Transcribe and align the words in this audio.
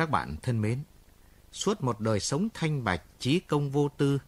Các 0.00 0.10
bạn 0.10 0.36
thân 0.42 0.60
mến, 0.60 0.78
suốt 1.52 1.82
một 1.82 2.00
đời 2.00 2.20
sống 2.20 2.48
thanh 2.54 2.84
bạch, 2.84 3.02
trí 3.18 3.40
công 3.40 3.70
vô 3.70 3.88
tư, 3.88 4.18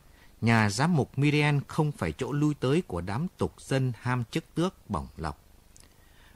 nhà 0.40 0.70
giám 0.70 0.96
mục 0.96 1.18
Miriam 1.18 1.60
không 1.68 1.92
phải 1.92 2.12
chỗ 2.12 2.32
lui 2.32 2.54
tới 2.54 2.82
của 2.82 3.00
đám 3.00 3.26
tục 3.38 3.60
dân 3.60 3.93
ham 4.00 4.24
chức 4.30 4.45
tước 4.54 4.90
bổng 4.90 5.06
lộc. 5.16 5.40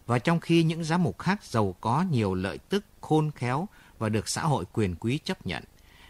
Và 0.07 0.18
trong 0.18 0.41
khi 0.41 0.62
những 0.62 0.84
giám 0.84 1.02
mục 1.02 1.18
khác 1.18 1.45
giàu 1.45 1.75
có 1.80 2.04
nhiều 2.11 2.34
lợi 2.34 2.59
tức 2.59 2.84
khôn 3.00 3.30
khéo 3.30 3.68
và 3.98 4.09
được 4.09 4.29
xã 4.29 4.43
hội 4.43 4.64
quyền 4.72 4.95
quý 4.95 5.18
chấp 5.25 5.46
nhận, 5.46 5.64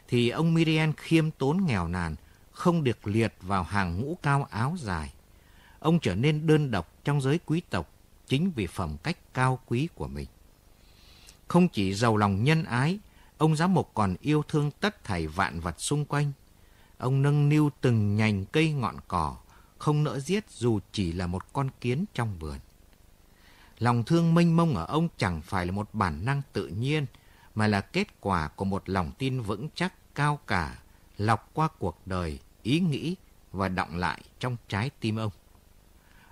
thì 0.09 0.29
ông 0.29 0.55
Miriam 0.55 0.93
khiêm 0.93 1.31
tốn 1.31 1.67
nghèo 1.67 1.89
nàn, 1.89 2.17
không 2.53 2.85
được 2.85 3.07
liệt 3.07 3.35
vào 3.41 3.63
hàng 3.63 4.01
ngũ 4.01 4.19
cao 4.23 4.47
áo 4.51 4.77
dài. 4.79 5.13
Ông 5.79 5.99
trở 5.99 6.15
nên 6.15 6.47
đơn 6.47 6.71
độc 6.71 6.93
trong 7.05 7.21
giới 7.21 7.41
quý 7.47 7.63
tộc 7.71 7.91
chính 8.27 8.51
vì 8.51 8.67
phẩm 8.67 8.97
cách 9.03 9.17
cao 9.35 9.59
quý 9.67 9.89
của 9.95 10.07
mình. 10.07 10.27
Không 11.49 11.69
chỉ 11.69 11.95
giàu 11.95 12.17
lòng 12.17 12.45
nhân 12.45 12.65
ái, 12.65 12.99
ông 13.39 13.57
giám 13.57 13.75
mục 13.75 13.91
còn 13.95 14.17
yêu 14.21 14.43
thương 14.49 14.71
tất 14.71 15.05
thảy 15.05 15.27
vạn 15.27 15.61
vật 15.61 15.81
xung 15.81 16.05
quanh. 16.05 16.33
Ông 16.99 17.23
nâng 17.23 17.49
niu 17.49 17.71
từng 17.81 18.17
nhành 18.17 18.45
cây 18.45 18.73
ngọn 18.73 18.97
cỏ, 19.09 19.37
không 19.79 20.05
nỡ 20.05 20.19
giết 20.19 20.51
dù 20.51 20.81
chỉ 20.93 21.13
là 21.13 21.27
một 21.27 21.53
con 21.53 21.69
kiến 21.81 22.05
trong 22.15 22.39
vườn. 22.39 22.59
Lòng 23.79 24.05
thương 24.05 24.35
mênh 24.35 24.57
mông 24.57 24.77
ở 24.77 24.85
ông 24.85 25.09
chẳng 25.17 25.43
phải 25.43 25.67
là 25.67 25.73
một 25.73 25.89
bản 25.93 26.25
năng 26.25 26.43
tự 26.53 26.67
nhiên, 26.67 27.07
mà 27.55 27.67
là 27.67 27.81
kết 27.81 28.21
quả 28.21 28.49
của 28.49 28.65
một 28.65 28.89
lòng 28.89 29.13
tin 29.19 29.41
vững 29.41 29.69
chắc 29.75 30.15
cao 30.15 30.41
cả, 30.47 30.79
lọc 31.19 31.51
qua 31.55 31.69
cuộc 31.79 31.99
đời, 32.07 32.39
ý 32.63 32.81
nghĩ 32.81 33.17
và 33.53 33.69
đọng 33.69 33.97
lại 33.97 34.23
trong 34.41 34.57
trái 34.69 34.91
tim 35.01 35.17
ông. 35.17 35.31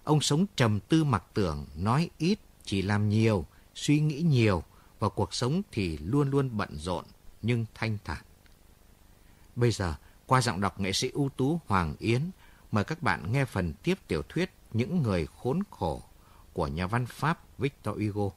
Ông 0.04 0.20
sống 0.20 0.46
trầm 0.56 0.80
tư 0.80 1.04
mặc 1.04 1.24
tưởng, 1.34 1.66
nói 1.76 2.10
ít, 2.18 2.38
chỉ 2.64 2.82
làm 2.82 3.08
nhiều, 3.08 3.46
suy 3.74 4.00
nghĩ 4.00 4.20
nhiều, 4.22 4.62
và 4.98 5.08
cuộc 5.08 5.34
sống 5.34 5.62
thì 5.72 5.98
luôn 5.98 6.30
luôn 6.30 6.50
bận 6.52 6.76
rộn 6.76 7.04
nhưng 7.42 7.66
thanh 7.74 7.98
thản. 8.04 8.24
Bây 9.56 9.70
giờ, 9.70 9.94
qua 10.26 10.40
giọng 10.40 10.60
đọc 10.60 10.80
nghệ 10.80 10.92
sĩ 10.92 11.10
ưu 11.10 11.28
tú 11.28 11.60
Hoàng 11.66 11.94
Yến, 11.98 12.30
mời 12.72 12.84
các 12.84 13.02
bạn 13.02 13.32
nghe 13.32 13.44
phần 13.44 13.72
tiếp 13.82 13.98
tiểu 14.08 14.22
thuyết 14.28 14.50
Những 14.72 15.02
người 15.02 15.26
khốn 15.26 15.60
khổ 15.70 16.02
của 16.52 16.66
nhà 16.66 16.86
văn 16.86 17.06
Pháp 17.06 17.58
Victor 17.58 17.96
Hugo. 17.96 18.30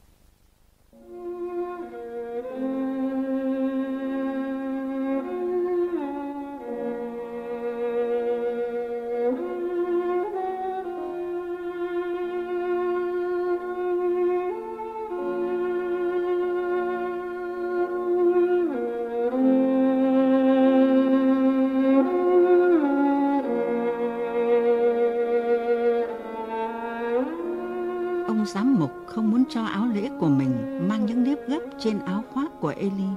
Giám 28.48 28.76
mục 28.80 28.92
không 29.08 29.32
muốn 29.32 29.44
cho 29.50 29.64
áo 29.64 29.88
lễ 29.88 30.10
của 30.20 30.30
mình 30.30 30.88
mang 30.90 31.06
những 31.06 31.24
nếp 31.24 31.38
gấp 31.48 31.60
trên 31.80 32.00
áo 32.00 32.24
khoác 32.34 32.52
của 32.60 32.74
Eli. 32.78 33.10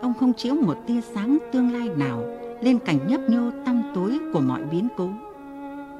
Ông 0.00 0.14
không 0.20 0.32
chiếu 0.36 0.54
một 0.54 0.76
tia 0.86 1.00
sáng 1.14 1.38
tương 1.52 1.72
lai 1.72 1.88
nào 1.88 2.24
lên 2.60 2.78
cảnh 2.78 3.08
nhấp 3.08 3.20
nhô 3.28 3.50
tăm 3.64 3.82
tối 3.94 4.18
của 4.32 4.40
mọi 4.40 4.64
biến 4.64 4.88
cố. 4.96 5.10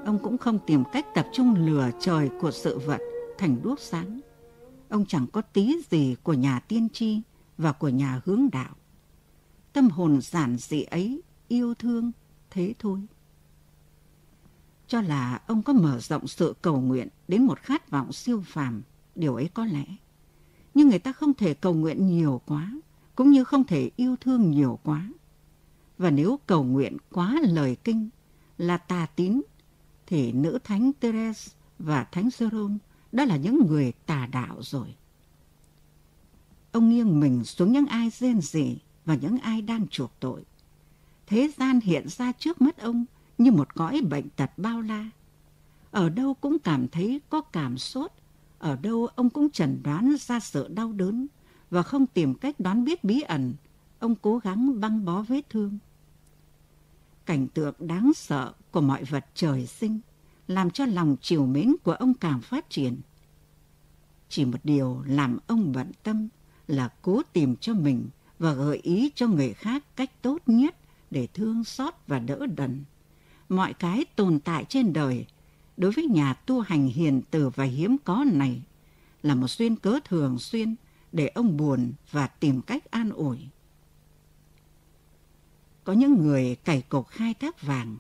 Ông 0.05 0.19
cũng 0.22 0.38
không 0.38 0.58
tìm 0.66 0.84
cách 0.92 1.06
tập 1.14 1.27
trung 1.33 1.55
lửa 1.66 1.91
trời 2.00 2.30
của 2.41 2.50
sự 2.50 2.78
vật 2.78 3.00
thành 3.38 3.56
đuốc 3.62 3.80
sáng. 3.80 4.20
Ông 4.88 5.05
chẳng 5.06 5.27
có 5.33 5.41
tí 5.41 5.77
gì 5.91 6.16
của 6.22 6.34
nhà 6.34 6.60
tiên 6.69 6.88
tri 6.92 7.20
và 7.58 7.72
của 7.72 7.88
nhà 7.88 8.20
hướng 8.25 8.48
đạo. 8.53 8.75
Tâm 9.72 9.88
hồn 9.91 10.20
giản 10.20 10.56
dị 10.56 10.82
ấy 10.82 11.22
yêu 11.49 11.75
thương 11.75 12.12
thế 12.50 12.75
thôi. 12.78 13.00
Cho 14.88 15.00
là 15.00 15.41
ông 15.47 15.62
có 15.62 15.72
mở 15.72 16.00
rộng 16.00 16.26
sự 16.26 16.54
cầu 16.62 16.80
nguyện 16.80 17.08
đến 17.28 17.42
một 17.42 17.58
khát 17.58 17.91
vọng 17.91 18.12
siêu 18.12 18.42
phàm 18.47 18.82
điều 19.14 19.34
ấy 19.34 19.50
có 19.54 19.64
lẽ. 19.64 19.84
Nhưng 20.74 20.88
người 20.88 20.98
ta 20.98 21.12
không 21.12 21.34
thể 21.34 21.54
cầu 21.54 21.74
nguyện 21.74 22.06
nhiều 22.06 22.41
quá, 22.47 22.72
cũng 23.14 23.30
như 23.30 23.44
không 23.44 23.64
thể 23.64 23.91
yêu 23.96 24.16
thương 24.20 24.50
nhiều 24.50 24.78
quá. 24.82 25.08
Và 25.98 26.10
nếu 26.10 26.38
cầu 26.46 26.64
nguyện 26.64 26.96
quá 27.12 27.36
lời 27.42 27.76
kinh 27.84 28.08
là 28.58 28.76
tà 28.76 29.06
tín, 29.16 29.42
thì 30.06 30.32
nữ 30.32 30.58
thánh 30.64 30.92
Therese 31.00 31.52
và 31.78 32.04
thánh 32.04 32.28
Jerome 32.28 32.78
đó 33.12 33.25
là 33.25 33.36
những 33.36 33.66
người 33.66 33.92
tà 34.06 34.26
đạo 34.26 34.56
rồi. 34.60 34.94
Ông 36.72 36.88
nghiêng 36.88 37.20
mình 37.20 37.44
xuống 37.44 37.72
những 37.72 37.86
ai 37.86 38.10
rên 38.10 38.41
rỉ 38.41 38.78
và 39.04 39.14
những 39.14 39.38
ai 39.38 39.62
đang 39.62 39.88
chuộc 39.88 40.12
tội. 40.20 40.44
Thế 41.26 41.50
gian 41.58 41.80
hiện 41.80 42.08
ra 42.08 42.32
trước 42.32 42.60
mắt 42.60 42.78
ông 42.78 43.04
như 43.38 43.52
một 43.52 43.74
cõi 43.74 44.00
bệnh 44.10 44.28
tật 44.28 44.50
bao 44.56 44.80
la. 44.80 45.10
Ở 45.91 46.08
đâu 46.08 46.34
cũng 46.34 46.58
cảm 46.58 46.88
thấy 46.88 47.20
có 47.28 47.41
cảm 47.41 47.78
sốt 47.78 48.12
ở 48.58 48.76
đâu 48.76 49.06
ông 49.06 49.30
cũng 49.30 49.50
chẩn 49.50 49.80
đoán 49.82 50.16
ra 50.20 50.41
sự 50.41 50.69
đau 50.69 50.92
đớn 50.92 51.26
và 51.70 51.82
không 51.82 52.06
tìm 52.06 52.34
cách 52.34 52.60
đoán 52.60 52.84
biết 52.84 53.04
bí 53.04 53.20
ẩn, 53.20 53.54
ông 53.98 54.14
cố 54.14 54.38
gắng 54.38 54.80
băng 54.80 55.04
bó 55.04 55.22
vết 55.22 55.50
thương. 55.50 55.78
Cảnh 57.26 57.48
tượng 57.48 57.75
đáng 57.78 58.12
sợ 58.14 58.52
của 58.70 58.80
mọi 58.80 59.04
vật 59.04 59.26
trời 59.34 59.66
sinh 59.66 60.00
làm 60.48 60.70
cho 60.70 60.86
lòng 60.86 61.16
chiều 61.20 61.46
mến 61.46 61.76
của 61.82 61.92
ông 61.92 62.14
càng 62.14 62.41
phát 62.41 62.70
triển. 62.70 63.00
Chỉ 64.28 64.44
một 64.44 64.58
điều 64.64 65.02
làm 65.06 65.38
ông 65.46 65.72
bận 65.72 65.91
tâm 66.02 66.28
là 66.66 66.88
cố 67.02 67.22
tìm 67.32 67.56
cho 67.56 67.75
mình 67.75 68.08
và 68.38 68.52
gợi 68.52 68.76
ý 68.76 69.10
cho 69.14 69.26
người 69.26 69.52
khác 69.52 69.96
cách 69.96 70.22
tốt 70.22 70.42
nhất 70.46 70.76
để 71.10 71.28
thương 71.34 71.64
xót 71.64 71.94
và 72.06 72.19
đỡ 72.19 72.46
đần. 72.56 72.84
Mọi 73.48 73.74
cái 73.74 74.04
tồn 74.16 74.38
tại 74.38 74.64
trên 74.68 74.92
đời 74.92 75.26
đối 75.76 75.90
với 75.90 76.04
nhà 76.04 76.34
tu 76.34 76.60
hành 76.60 76.86
hiền 76.86 77.22
từ 77.30 77.50
và 77.50 77.64
hiếm 77.64 77.96
có 78.04 78.24
này 78.32 78.62
là 79.22 79.34
một 79.34 79.50
duyên 79.50 79.76
cớ 79.76 79.98
thường 80.04 80.38
xuyên 80.38 80.74
để 81.12 81.28
ông 81.28 81.56
buồn 81.56 81.92
và 82.10 82.26
tìm 82.26 82.62
cách 82.62 82.90
an 82.90 83.10
ủi. 83.10 83.38
Có 85.84 85.92
những 85.92 86.26
người 86.26 86.56
cày 86.64 86.82
cục 86.82 87.08
khai 87.08 87.34
thác 87.34 87.62
vàng, 87.62 87.96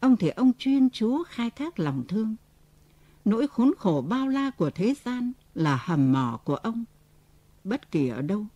ông 0.00 0.16
thì 0.16 0.28
ông 0.28 0.52
chuyên 0.58 0.90
chú 0.90 1.22
khai 1.28 1.50
thác 1.50 1.78
lòng 1.78 2.04
thương. 2.08 2.36
Nỗi 3.24 3.46
khốn 3.46 3.72
khổ 3.78 4.04
bao 4.08 4.28
la 4.28 4.50
của 4.50 4.70
thế 4.70 4.94
gian 5.04 5.32
là 5.54 5.76
hầm 5.76 6.12
mỏ 6.12 6.40
của 6.44 6.56
ông. 6.56 6.84
Bất 7.64 7.90
kỳ 7.90 8.08
ở 8.08 8.22
đâu, 8.22 8.46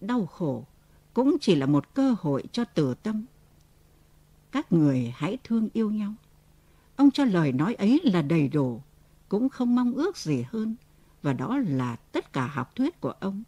đau 0.00 0.26
khổ 0.26 0.64
cũng 1.14 1.36
chỉ 1.40 1.54
là 1.54 1.66
một 1.66 1.94
cơ 1.94 2.16
hội 2.20 2.44
cho 2.52 2.64
tử 2.64 2.94
tâm. 2.94 3.24
Các 4.56 4.72
người 4.72 5.12
hãy 5.16 5.38
thương 5.44 5.68
yêu 5.72 5.90
nhau 5.90 6.14
Ông 6.96 7.10
cho 7.10 7.24
lời 7.24 7.52
nói 7.52 7.74
ấy 7.74 8.00
là 8.04 8.22
đầy 8.22 8.48
đủ, 8.48 8.82
cũng 9.28 9.48
không 9.48 9.74
mong 9.74 9.92
ước 9.92 10.16
gì 10.16 10.44
hơn, 10.48 10.76
và 11.22 11.32
đó 11.32 11.58
là 11.58 11.96
tất 11.96 12.32
cả 12.32 12.46
học 12.46 12.76
thuyết 12.76 13.00
của 13.00 13.10
ông. 13.10 13.42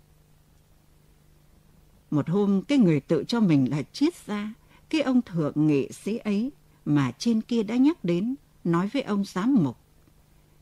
Một 2.10 2.28
hôm, 2.28 2.62
cái 2.62 2.78
người 2.78 3.00
tự 3.00 3.24
cho 3.28 3.40
mình 3.40 3.70
là 3.70 3.82
triết 3.92 4.14
gia, 4.26 4.54
cái 4.90 5.00
ông 5.00 5.22
thượng 5.22 5.66
nghị 5.66 5.88
sĩ 5.92 6.16
ấy 6.16 6.52
mà 6.84 7.12
trên 7.18 7.40
kia 7.40 7.62
đã 7.62 7.76
nhắc 7.76 8.04
đến, 8.04 8.34
nói 8.64 8.90
với 8.92 9.02
ông 9.02 9.24
giám 9.24 9.54
mục. 9.54 9.76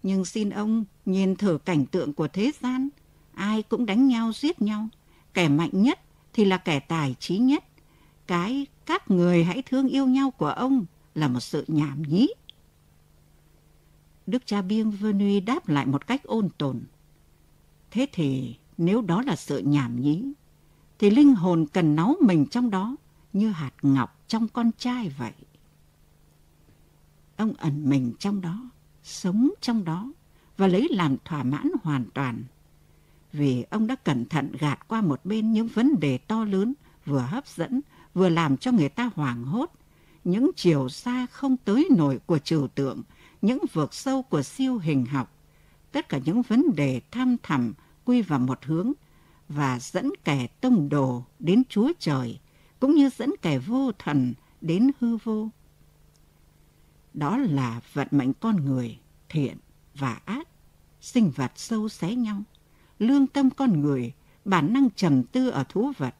Nhưng 0.02 0.24
xin 0.24 0.50
ông 0.50 0.84
nhìn 1.04 1.36
thử 1.36 1.58
cảnh 1.58 1.86
tượng 1.86 2.12
của 2.12 2.28
thế 2.28 2.52
gian, 2.60 2.88
ai 3.34 3.62
cũng 3.62 3.86
đánh 3.86 4.08
nhau 4.08 4.32
giết 4.34 4.62
nhau, 4.62 4.88
kẻ 5.34 5.48
mạnh 5.48 5.70
nhất 5.72 6.00
thì 6.32 6.44
là 6.44 6.56
kẻ 6.56 6.80
tài 6.80 7.14
trí 7.20 7.38
nhất. 7.38 7.64
Cái 8.26 8.66
các 8.86 9.10
người 9.10 9.44
hãy 9.44 9.62
thương 9.62 9.88
yêu 9.88 10.06
nhau 10.06 10.30
của 10.30 10.46
ông 10.46 10.86
là 11.14 11.28
một 11.28 11.40
sự 11.40 11.64
nhảm 11.68 12.02
nhí. 12.02 12.28
Đức 14.26 14.46
cha 14.46 14.62
Bienvenu 14.62 15.40
đáp 15.46 15.68
lại 15.68 15.86
một 15.86 16.06
cách 16.06 16.22
ôn 16.24 16.48
tồn. 16.58 16.80
Thế 17.90 18.06
thì 18.12 18.56
nếu 18.78 19.02
đó 19.02 19.22
là 19.22 19.36
sự 19.36 19.58
nhảm 19.58 20.00
nhí, 20.00 20.32
thì 20.98 21.10
linh 21.10 21.34
hồn 21.34 21.66
cần 21.72 21.96
náu 21.96 22.16
mình 22.20 22.46
trong 22.46 22.70
đó 22.70 22.96
như 23.32 23.50
hạt 23.50 23.72
ngọc 23.82 24.22
trong 24.28 24.48
con 24.48 24.70
trai 24.78 25.08
vậy. 25.08 25.32
Ông 27.36 27.52
ẩn 27.52 27.90
mình 27.90 28.12
trong 28.18 28.40
đó, 28.40 28.70
sống 29.02 29.50
trong 29.60 29.84
đó 29.84 30.12
và 30.56 30.66
lấy 30.66 30.88
làm 30.90 31.16
thỏa 31.24 31.42
mãn 31.42 31.68
hoàn 31.82 32.04
toàn. 32.14 32.44
Vì 33.32 33.64
ông 33.70 33.86
đã 33.86 33.94
cẩn 33.94 34.24
thận 34.24 34.52
gạt 34.58 34.88
qua 34.88 35.00
một 35.00 35.24
bên 35.24 35.52
những 35.52 35.68
vấn 35.68 36.00
đề 36.00 36.18
to 36.18 36.44
lớn 36.44 36.74
vừa 37.06 37.20
hấp 37.20 37.46
dẫn 37.46 37.80
vừa 38.16 38.28
làm 38.28 38.56
cho 38.56 38.72
người 38.72 38.88
ta 38.88 39.10
hoảng 39.14 39.44
hốt, 39.44 39.72
những 40.24 40.50
chiều 40.56 40.88
xa 40.88 41.26
không 41.26 41.56
tới 41.56 41.88
nổi 41.96 42.20
của 42.26 42.38
trừu 42.38 42.68
tượng 42.68 43.02
những 43.42 43.58
vượt 43.72 43.94
sâu 43.94 44.22
của 44.22 44.42
siêu 44.42 44.78
hình 44.78 45.06
học, 45.06 45.32
tất 45.92 46.08
cả 46.08 46.20
những 46.24 46.42
vấn 46.42 46.74
đề 46.76 47.00
tham 47.10 47.36
thẳm 47.42 47.74
quy 48.04 48.22
vào 48.22 48.38
một 48.38 48.64
hướng 48.64 48.92
và 49.48 49.78
dẫn 49.80 50.10
kẻ 50.24 50.46
tông 50.60 50.88
đồ 50.88 51.24
đến 51.38 51.62
Chúa 51.68 51.92
Trời, 51.98 52.40
cũng 52.80 52.94
như 52.94 53.10
dẫn 53.16 53.30
kẻ 53.42 53.58
vô 53.58 53.92
thần 53.98 54.34
đến 54.60 54.90
hư 55.00 55.16
vô. 55.16 55.48
Đó 57.14 57.36
là 57.36 57.80
vận 57.92 58.08
mệnh 58.10 58.32
con 58.34 58.64
người, 58.64 58.98
thiện 59.28 59.56
và 59.94 60.20
ác, 60.24 60.48
sinh 61.00 61.30
vật 61.30 61.52
sâu 61.56 61.88
xé 61.88 62.14
nhau, 62.14 62.42
lương 62.98 63.26
tâm 63.26 63.50
con 63.50 63.80
người, 63.80 64.12
bản 64.44 64.72
năng 64.72 64.90
trầm 64.90 65.22
tư 65.22 65.48
ở 65.48 65.64
thú 65.68 65.92
vật, 65.98 66.14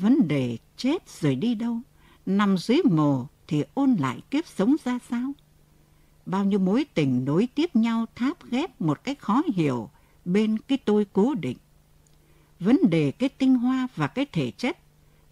Vấn 0.00 0.28
đề 0.28 0.58
chết 0.76 1.08
rồi 1.20 1.34
đi 1.34 1.54
đâu, 1.54 1.80
nằm 2.26 2.58
dưới 2.58 2.80
mồ 2.90 3.26
thì 3.46 3.64
ôn 3.74 3.94
lại 3.94 4.20
kiếp 4.30 4.46
sống 4.46 4.76
ra 4.84 4.98
sao? 5.10 5.32
Bao 6.26 6.44
nhiêu 6.44 6.58
mối 6.58 6.86
tình 6.94 7.24
nối 7.24 7.48
tiếp 7.54 7.76
nhau 7.76 8.06
tháp 8.14 8.50
ghép 8.50 8.80
một 8.80 9.04
cách 9.04 9.18
khó 9.18 9.42
hiểu 9.54 9.90
bên 10.24 10.58
cái 10.58 10.78
tôi 10.78 11.06
cố 11.12 11.34
định. 11.34 11.56
Vấn 12.60 12.78
đề 12.90 13.10
cái 13.10 13.28
tinh 13.28 13.54
hoa 13.54 13.88
và 13.96 14.06
cái 14.06 14.26
thể 14.32 14.50
chất, 14.50 14.78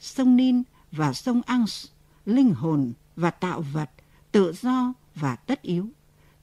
sông 0.00 0.36
Nin 0.36 0.62
và 0.92 1.12
sông 1.12 1.42
Ans, 1.46 1.86
linh 2.26 2.54
hồn 2.54 2.92
và 3.16 3.30
tạo 3.30 3.64
vật, 3.72 3.90
tự 4.32 4.52
do 4.52 4.92
và 5.14 5.36
tất 5.36 5.62
yếu. 5.62 5.88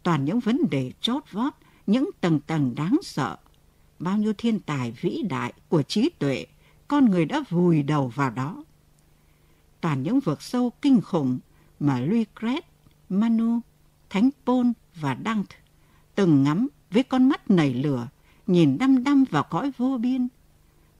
Toàn 0.03 0.25
những 0.25 0.39
vấn 0.39 0.61
đề 0.71 0.91
chốt 1.01 1.23
vót, 1.31 1.53
những 1.87 2.09
tầng 2.21 2.39
tầng 2.39 2.75
đáng 2.75 2.97
sợ. 3.03 3.37
Bao 3.99 4.17
nhiêu 4.17 4.33
thiên 4.37 4.59
tài 4.59 4.91
vĩ 4.91 5.23
đại 5.29 5.53
của 5.69 5.83
trí 5.83 6.09
tuệ, 6.09 6.45
con 6.87 7.05
người 7.05 7.25
đã 7.25 7.43
vùi 7.49 7.83
đầu 7.83 8.07
vào 8.07 8.29
đó. 8.29 8.63
Toàn 9.81 10.03
những 10.03 10.19
vực 10.19 10.41
sâu 10.41 10.71
kinh 10.81 11.01
khủng 11.01 11.39
mà 11.79 11.99
Lucret, 11.99 12.65
Manu, 13.09 13.59
Thánh 14.09 14.29
Pôn 14.45 14.73
và 14.95 15.17
Dante 15.25 15.55
từng 16.15 16.43
ngắm 16.43 16.67
với 16.91 17.03
con 17.03 17.29
mắt 17.29 17.49
nảy 17.51 17.73
lửa, 17.73 18.07
nhìn 18.47 18.77
đăm 18.77 19.03
đăm 19.03 19.23
vào 19.23 19.43
cõi 19.43 19.71
vô 19.77 19.97
biên, 19.97 20.27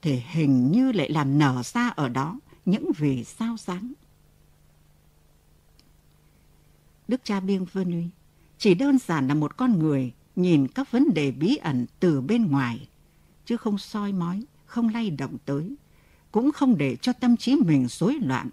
thì 0.02 0.22
hình 0.32 0.72
như 0.72 0.92
lại 0.92 1.10
làm 1.10 1.38
nở 1.38 1.62
ra 1.66 1.90
ở 1.90 2.10
đó 2.10 2.40
những 2.66 2.92
vì 2.98 3.24
sao 3.24 3.58
sáng. 3.58 3.94
Đức 7.08 7.22
cha 7.24 7.40
Bienvenu 7.40 8.02
chỉ 8.58 8.74
đơn 8.74 8.98
giản 8.98 9.28
là 9.28 9.34
một 9.34 9.58
con 9.58 9.80
người 9.80 10.14
nhìn 10.36 10.68
các 10.68 10.92
vấn 10.92 11.14
đề 11.14 11.32
bí 11.32 11.56
ẩn 11.56 11.86
từ 12.00 12.22
bên 12.22 12.52
ngoài, 12.52 12.88
chứ 13.46 13.58
không 13.58 13.78
soi 13.78 14.12
mói, 14.12 14.44
không 14.74 14.90
lay 14.90 15.10
động 15.10 15.38
tới, 15.46 15.76
cũng 16.32 16.52
không 16.52 16.78
để 16.78 16.96
cho 16.96 17.14
tâm 17.14 17.38
trí 17.38 17.56
mình 17.56 17.88
rối 17.88 18.18
loạn. 18.22 18.50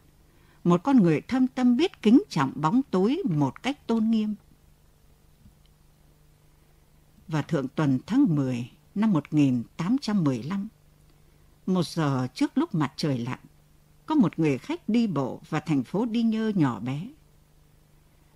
Một 0.64 0.82
con 0.82 0.96
người 0.96 1.20
thâm 1.20 1.46
tâm 1.46 1.76
biết 1.76 2.02
kính 2.02 2.22
trọng 2.28 2.52
bóng 2.54 2.80
tối 2.90 3.22
một 3.24 3.62
cách 3.62 3.86
tôn 3.86 4.10
nghiêm. 4.10 4.34
Và 7.28 7.42
thượng 7.42 7.68
tuần 7.68 7.98
tháng 8.06 8.34
10 8.34 8.70
năm 8.94 9.12
1815, 9.12 10.68
một 11.66 11.86
giờ 11.86 12.26
trước 12.34 12.58
lúc 12.58 12.74
mặt 12.74 12.92
trời 12.96 13.18
lặn, 13.18 13.38
có 14.06 14.14
một 14.14 14.38
người 14.38 14.58
khách 14.58 14.88
đi 14.88 15.06
bộ 15.06 15.40
và 15.48 15.60
thành 15.60 15.84
phố 15.84 16.06
đi 16.06 16.22
nhơ 16.22 16.52
nhỏ 16.54 16.80
bé. 16.80 17.08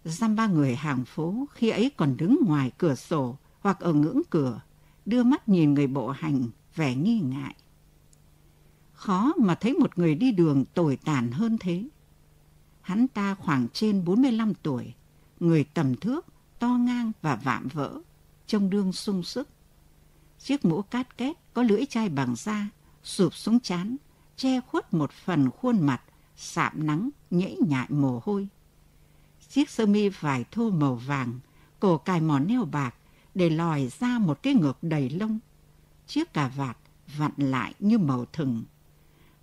Giam 0.05 0.37
ba 0.37 0.47
người 0.47 0.75
hàng 0.75 1.05
phố 1.05 1.47
khi 1.55 1.71
ấy 1.71 1.91
còn 1.97 2.17
đứng 2.17 2.39
ngoài 2.47 2.71
cửa 2.79 2.95
sổ 2.95 3.37
hoặc 3.61 3.81
ở 3.81 3.93
ngưỡng 3.93 4.21
cửa, 4.31 4.61
đưa 5.07 5.23
mắt 5.23 5.49
nhìn 5.49 5.75
người 5.75 5.87
bộ 5.87 6.09
hành 6.09 6.49
vẻ 6.75 6.95
nghi 6.95 7.21
ngại. 7.21 7.55
Khó 9.05 9.33
mà 9.37 9.55
thấy 9.55 9.73
một 9.73 9.99
người 9.99 10.15
đi 10.15 10.33
đường 10.33 10.65
tồi 10.75 10.99
tàn 11.05 11.31
hơn 11.31 11.59
thế. 11.61 11.89
Hắn 12.81 13.09
ta 13.09 13.35
khoảng 13.35 13.69
trên 13.73 14.05
45 14.05 14.55
tuổi, 14.55 14.95
người 15.41 15.65
tầm 15.65 15.97
thước, 15.97 16.27
to 16.59 16.69
ngang 16.69 17.13
và 17.23 17.37
vạm 17.37 17.69
vỡ, 17.69 18.01
trông 18.47 18.71
đương 18.71 18.93
sung 18.93 19.23
sức. 19.23 19.49
Chiếc 20.39 20.65
mũ 20.65 20.83
cát 20.83 21.17
két 21.17 21.37
có 21.55 21.63
lưỡi 21.63 21.87
chai 21.87 22.09
bằng 22.09 22.35
da, 22.37 22.69
sụp 23.03 23.35
xuống 23.35 23.61
chán, 23.61 23.97
che 24.37 24.61
khuất 24.61 24.95
một 24.95 25.13
phần 25.13 25.51
khuôn 25.51 25.87
mặt, 25.87 26.03
sạm 26.37 26.87
nắng, 26.87 27.11
nhễ 27.31 27.57
nhại 27.69 27.87
mồ 27.89 28.21
hôi. 28.25 28.49
Chiếc 29.49 29.71
sơ 29.71 29.87
mi 29.87 30.09
vải 30.09 30.45
thô 30.51 30.71
màu 30.71 30.95
vàng, 30.95 31.41
cổ 31.81 31.99
cài 31.99 32.21
mòn 32.21 32.47
neo 32.47 32.65
bạc, 32.65 32.95
để 33.35 33.51
lòi 33.51 33.91
ra 34.01 34.19
một 34.19 34.43
cái 34.43 34.55
ngực 34.55 34.79
đầy 34.83 35.11
lông. 35.11 35.39
Chiếc 36.07 36.33
cà 36.33 36.49
vạt 36.49 36.77
vặn 37.17 37.33
lại 37.37 37.75
như 37.79 37.99
màu 37.99 38.25
thừng. 38.33 38.65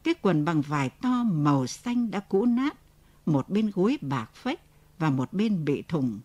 Cái 0.03 0.13
quần 0.21 0.45
bằng 0.45 0.61
vải 0.61 0.89
to 0.89 1.23
màu 1.23 1.67
xanh 1.67 2.11
đã 2.11 2.19
cũ 2.19 2.45
nát, 2.45 2.77
một 3.25 3.49
bên 3.49 3.71
gối 3.75 3.97
bạc 4.01 4.29
phách 4.33 4.59
và 4.99 5.09
một 5.09 5.33
bên 5.33 5.65
bị 5.65 5.83
thủng. 5.87 6.19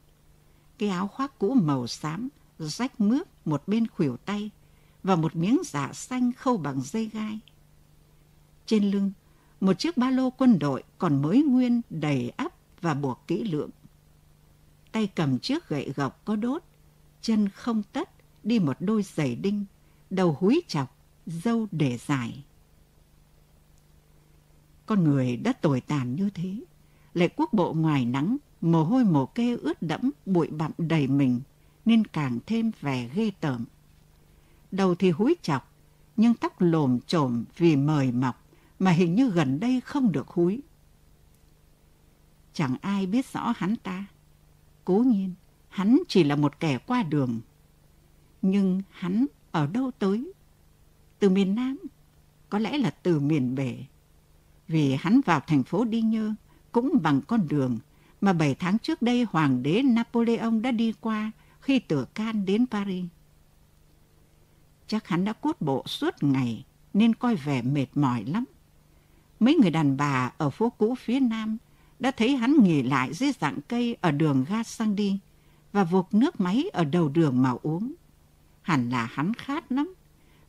Cái 0.78 0.88
áo 0.88 1.08
khoác 1.08 1.38
cũ 1.38 1.55
màu 1.55 1.87
xám, 1.87 2.28
rách 2.58 3.00
mướp 3.00 3.46
một 3.46 3.62
bên 3.67 3.87
khuỷu 3.87 4.17
tay 4.17 4.50
và 5.02 5.17
một 5.17 5.37
miếng 5.37 5.58
giả 5.64 5.93
xanh 5.93 6.32
khâu 6.32 6.56
bằng 6.56 6.81
dây 6.81 7.06
gai. 7.06 7.40
Trên 8.67 8.90
lưng, 8.90 9.12
một 9.61 9.78
chiếc 9.78 9.96
ba 9.96 10.11
lô 10.11 10.31
quân 10.31 10.58
đội 10.58 10.82
còn 10.99 11.23
mới 11.23 11.43
nguyên 11.43 11.81
đầy 11.90 12.31
ắp 12.37 12.52
và 12.81 12.94
buộc 12.94 13.26
kỹ 13.26 13.44
lưỡng. 13.44 13.70
Tay 14.93 15.06
cầm 15.06 15.38
chiếc 15.38 15.69
gậy 15.69 15.93
gộc 15.96 16.25
có 16.25 16.37
đốt, 16.37 16.62
chân 17.20 17.49
không 17.49 17.82
tất, 17.93 18.11
đi 18.43 18.58
một 18.58 18.76
đôi 18.81 19.02
giày 19.02 19.37
đinh, 19.37 19.64
đầu 20.11 20.37
húi 20.40 20.62
chọc, 20.69 20.96
dâu 21.26 21.67
để 21.70 21.99
dài. 22.06 22.44
Con 24.87 25.05
người 25.05 25.37
đã 25.37 25.53
tồi 25.53 25.81
tàn 25.81 26.15
như 26.15 26.31
thế, 26.31 26.61
lại 27.15 27.29
quốc 27.37 27.53
bộ 27.53 27.73
ngoài 27.73 28.05
nắng, 28.05 28.37
mồ 28.61 28.85
hôi 28.85 29.05
mồ 29.05 29.27
kê 29.27 29.56
ướt 29.56 29.83
đẫm, 29.83 30.11
bụi 30.27 30.49
bặm 30.50 30.73
đầy 30.79 31.06
mình, 31.06 31.41
nên 31.85 32.06
càng 32.06 32.38
thêm 32.47 32.71
vẻ 32.81 33.09
ghê 33.15 33.31
tởm. 33.41 33.65
Đầu 34.71 34.94
thì 34.94 35.11
húi 35.11 35.37
chọc, 35.43 35.73
nhưng 36.17 36.35
tóc 36.35 36.53
lồm 36.59 37.00
chồm 37.00 37.44
vì 37.56 37.77
mời 37.77 38.12
mọc, 38.12 38.47
mà 38.79 38.91
hình 38.91 39.15
như 39.15 39.31
gần 39.31 39.61
đây 39.61 39.81
không 39.81 40.12
được 40.12 40.29
húi. 40.29 40.62
Chẳng 42.53 42.77
ai 42.81 43.06
biết 43.06 43.27
rõ 43.33 43.55
hắn 43.56 43.77
ta. 43.77 44.06
Cố 44.85 44.99
nhiên, 44.99 45.35
hắn 45.69 46.03
chỉ 46.09 46.25
là 46.25 46.37
một 46.37 46.61
kẻ 46.61 46.79
qua 46.79 47.03
đường. 47.03 47.41
Nhưng 48.43 48.83
hắn 48.91 49.27
ở 49.50 49.67
đâu 49.67 49.91
tới? 49.99 50.33
Từ 51.19 51.31
miền 51.31 51.55
Nam, 51.55 51.79
có 52.49 52.59
lẽ 52.59 52.79
là 52.79 52.91
từ 52.91 53.21
miền 53.21 53.55
Bể. 53.55 53.85
Vì 54.69 54.95
hắn 54.95 55.21
vào 55.21 55.41
thành 55.47 55.63
phố 55.63 55.85
Đi 55.85 56.01
Nhơ 56.01 56.35
cũng 56.73 56.99
bằng 57.03 57.21
con 57.27 57.49
đường 57.49 57.79
mà 58.21 58.33
bảy 58.33 58.55
tháng 58.55 58.79
trước 58.79 59.03
đây 59.03 59.27
Hoàng 59.31 59.63
đế 59.63 59.83
Napoleon 59.83 60.51
đã 60.51 60.71
đi 60.71 60.95
qua 61.01 61.33
khi 61.61 61.79
từ 61.79 62.05
Can 62.05 62.45
đến 62.47 62.67
Paris. 62.67 63.05
Chắc 64.87 65.09
hắn 65.09 65.25
đã 65.25 65.33
cốt 65.33 65.57
bộ 65.61 65.83
suốt 65.87 66.15
ngày 66.21 66.65
nên 66.95 67.15
coi 67.15 67.35
vẻ 67.35 67.63
mệt 67.63 67.87
mỏi 67.95 68.25
lắm. 68.25 68.45
Mấy 69.41 69.55
người 69.55 69.71
đàn 69.71 69.97
bà 69.97 70.33
ở 70.39 70.51
phố 70.51 70.71
cũ 70.71 70.95
phía 70.95 71.21
Nam 71.21 71.59
đã 71.99 72.11
thấy 72.11 72.37
hắn 72.37 72.57
nghỉ 72.62 72.83
lại 72.83 73.15
dưới 73.15 73.33
dạng 73.41 73.59
cây 73.69 73.97
ở 74.01 74.11
đường 74.11 74.45
ga 74.49 74.62
sang 74.62 74.97
đi 74.97 75.19
và 75.73 75.85
vụt 75.85 76.07
nước 76.12 76.41
máy 76.41 76.65
ở 76.73 76.85
đầu 76.85 77.09
đường 77.09 77.43
mà 77.43 77.51
uống. 77.62 77.95
Hẳn 78.62 78.90
là 78.90 79.05
hắn 79.05 79.35
khát 79.35 79.73
lắm, 79.73 79.95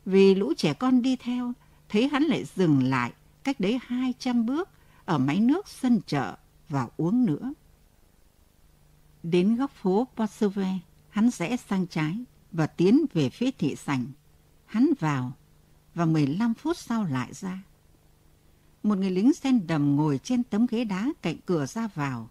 vì 0.04 0.34
lũ 0.34 0.52
trẻ 0.56 0.74
con 0.74 1.02
đi 1.02 1.16
theo, 1.16 1.52
thấy 1.88 2.08
hắn 2.08 2.22
lại 2.22 2.44
dừng 2.56 2.82
lại 2.82 3.12
cách 3.48 3.60
đấy 3.60 3.78
200 3.86 4.46
bước 4.46 4.68
ở 5.04 5.18
máy 5.18 5.40
nước 5.40 5.68
sân 5.68 6.00
chợ 6.06 6.36
và 6.68 6.88
uống 6.96 7.26
nữa. 7.26 7.52
Đến 9.22 9.56
góc 9.56 9.70
phố 9.70 10.08
Poisseve, 10.16 10.78
hắn 11.08 11.30
rẽ 11.30 11.56
sang 11.56 11.86
trái 11.86 12.24
và 12.52 12.66
tiến 12.66 13.06
về 13.12 13.30
phía 13.30 13.50
thị 13.50 13.76
sảnh. 13.76 14.06
Hắn 14.66 14.90
vào 15.00 15.32
và 15.94 16.04
15 16.04 16.54
phút 16.54 16.76
sau 16.76 17.04
lại 17.04 17.34
ra 17.34 17.62
một 18.82 18.98
người 18.98 19.10
lính 19.10 19.32
sen 19.32 19.66
đầm 19.66 19.96
ngồi 19.96 20.18
trên 20.18 20.42
tấm 20.42 20.66
ghế 20.70 20.84
đá 20.84 21.08
cạnh 21.22 21.36
cửa 21.46 21.66
ra 21.66 21.88
vào. 21.94 22.30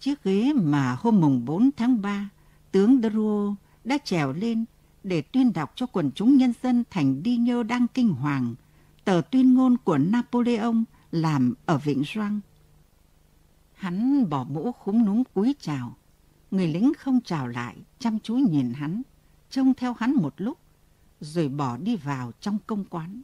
Chiếc 0.00 0.24
ghế 0.24 0.52
mà 0.52 0.96
hôm 1.00 1.20
mùng 1.20 1.44
4 1.44 1.70
tháng 1.76 2.02
3, 2.02 2.28
tướng 2.72 3.00
Drouot 3.02 3.54
đã 3.84 3.98
trèo 4.04 4.32
lên 4.32 4.64
để 5.04 5.22
tuyên 5.22 5.52
đọc 5.52 5.72
cho 5.74 5.86
quần 5.86 6.10
chúng 6.14 6.36
nhân 6.36 6.52
dân 6.62 6.84
thành 6.90 7.22
Đi 7.22 7.36
Nhơ 7.36 7.62
đang 7.62 7.86
kinh 7.88 8.08
hoàng, 8.08 8.54
tờ 9.06 9.22
tuyên 9.30 9.54
ngôn 9.54 9.76
của 9.76 9.98
Napoleon 9.98 10.74
làm 11.10 11.54
ở 11.66 11.78
Vịnh 11.78 12.02
Doang. 12.14 12.40
Hắn 13.74 14.28
bỏ 14.28 14.44
mũ 14.44 14.72
khúm 14.72 15.04
núm 15.04 15.22
cúi 15.34 15.54
chào. 15.60 15.96
Người 16.50 16.66
lính 16.68 16.92
không 16.98 17.20
chào 17.24 17.48
lại, 17.48 17.76
chăm 17.98 18.18
chú 18.18 18.34
nhìn 18.34 18.72
hắn, 18.72 19.02
trông 19.50 19.74
theo 19.74 19.92
hắn 19.98 20.14
một 20.14 20.34
lúc, 20.36 20.58
rồi 21.20 21.48
bỏ 21.48 21.76
đi 21.76 21.96
vào 21.96 22.32
trong 22.40 22.58
công 22.66 22.84
quán. 22.84 23.22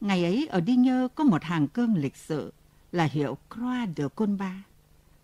Ngày 0.00 0.24
ấy 0.24 0.46
ở 0.46 0.60
Đi 0.60 0.76
Nhơ 0.76 1.08
có 1.14 1.24
một 1.24 1.42
hàng 1.42 1.68
cơm 1.68 1.94
lịch 1.94 2.16
sự 2.16 2.52
là 2.92 3.04
hiệu 3.04 3.36
Croix 3.50 3.88
de 3.96 4.04
Conba. 4.14 4.62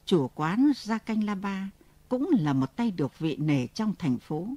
Chủ 0.05 0.31
quán 0.35 0.73
Gia 0.77 0.99
Canh 0.99 1.25
La 1.25 1.35
Ba 1.35 1.71
cũng 2.09 2.31
là 2.39 2.53
một 2.53 2.77
tay 2.77 2.91
được 2.91 3.19
vị 3.19 3.37
nể 3.37 3.67
trong 3.67 3.95
thành 3.99 4.19
phố. 4.19 4.49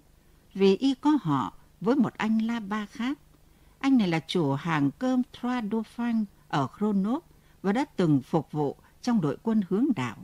Vì 0.53 0.77
y 0.77 0.93
có 0.93 1.17
họ 1.21 1.53
với 1.81 1.95
một 1.95 2.13
anh 2.17 2.41
La 2.41 2.59
Ba 2.59 2.85
khác. 2.85 3.19
Anh 3.79 3.97
này 3.97 4.07
là 4.07 4.19
chủ 4.27 4.53
hàng 4.53 4.91
cơm 4.91 5.21
Trois 5.39 5.65
Dauphins 5.71 6.25
ở 6.47 6.67
Grenoble 6.77 7.27
và 7.61 7.71
đã 7.71 7.85
từng 7.95 8.21
phục 8.21 8.51
vụ 8.51 8.75
trong 9.01 9.21
đội 9.21 9.37
quân 9.43 9.61
hướng 9.69 9.85
đạo. 9.95 10.15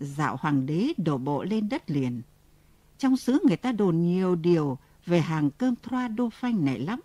Dạo 0.00 0.36
hoàng 0.40 0.66
đế 0.66 0.92
đổ 0.96 1.18
bộ 1.18 1.42
lên 1.42 1.68
đất 1.68 1.90
liền. 1.90 2.22
Trong 2.98 3.16
xứ 3.16 3.42
người 3.46 3.56
ta 3.56 3.72
đồn 3.72 4.02
nhiều 4.02 4.34
điều 4.34 4.78
về 5.06 5.20
hàng 5.20 5.50
cơm 5.50 5.74
Trois 5.76 6.12
Dauphins 6.18 6.60
này 6.60 6.78
lắm. 6.78 7.00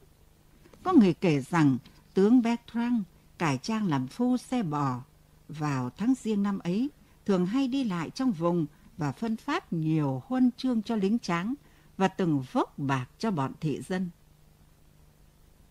Có 0.83 0.93
người 0.93 1.13
kể 1.13 1.41
rằng 1.41 1.77
tướng 2.13 2.41
Bertrand 2.41 3.01
cải 3.38 3.57
trang 3.57 3.88
làm 3.88 4.07
phu 4.07 4.38
xe 4.38 4.63
bò 4.63 5.01
vào 5.47 5.89
tháng 5.97 6.13
riêng 6.23 6.43
năm 6.43 6.59
ấy, 6.59 6.89
thường 7.25 7.45
hay 7.45 7.67
đi 7.67 7.83
lại 7.83 8.09
trong 8.09 8.31
vùng 8.31 8.65
và 8.97 9.11
phân 9.11 9.38
phát 9.38 9.73
nhiều 9.73 10.23
huân 10.25 10.51
chương 10.57 10.81
cho 10.81 10.95
lính 10.95 11.19
tráng 11.19 11.53
và 11.97 12.07
từng 12.07 12.43
vốc 12.51 12.79
bạc 12.79 13.05
cho 13.17 13.31
bọn 13.31 13.53
thị 13.59 13.81
dân. 13.81 14.09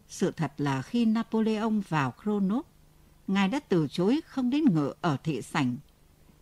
Sự 0.09 0.31
thật 0.31 0.53
là 0.57 0.83
khi 0.83 1.05
Napoleon 1.05 1.71
vào 1.88 2.15
Kronos, 2.23 2.65
Ngài 3.27 3.49
đã 3.49 3.61
từ 3.61 3.88
chối 3.91 4.21
không 4.27 4.50
đến 4.50 4.65
ngựa 4.65 4.95
ở 5.00 5.17
thị 5.25 5.43
sảnh. 5.43 5.77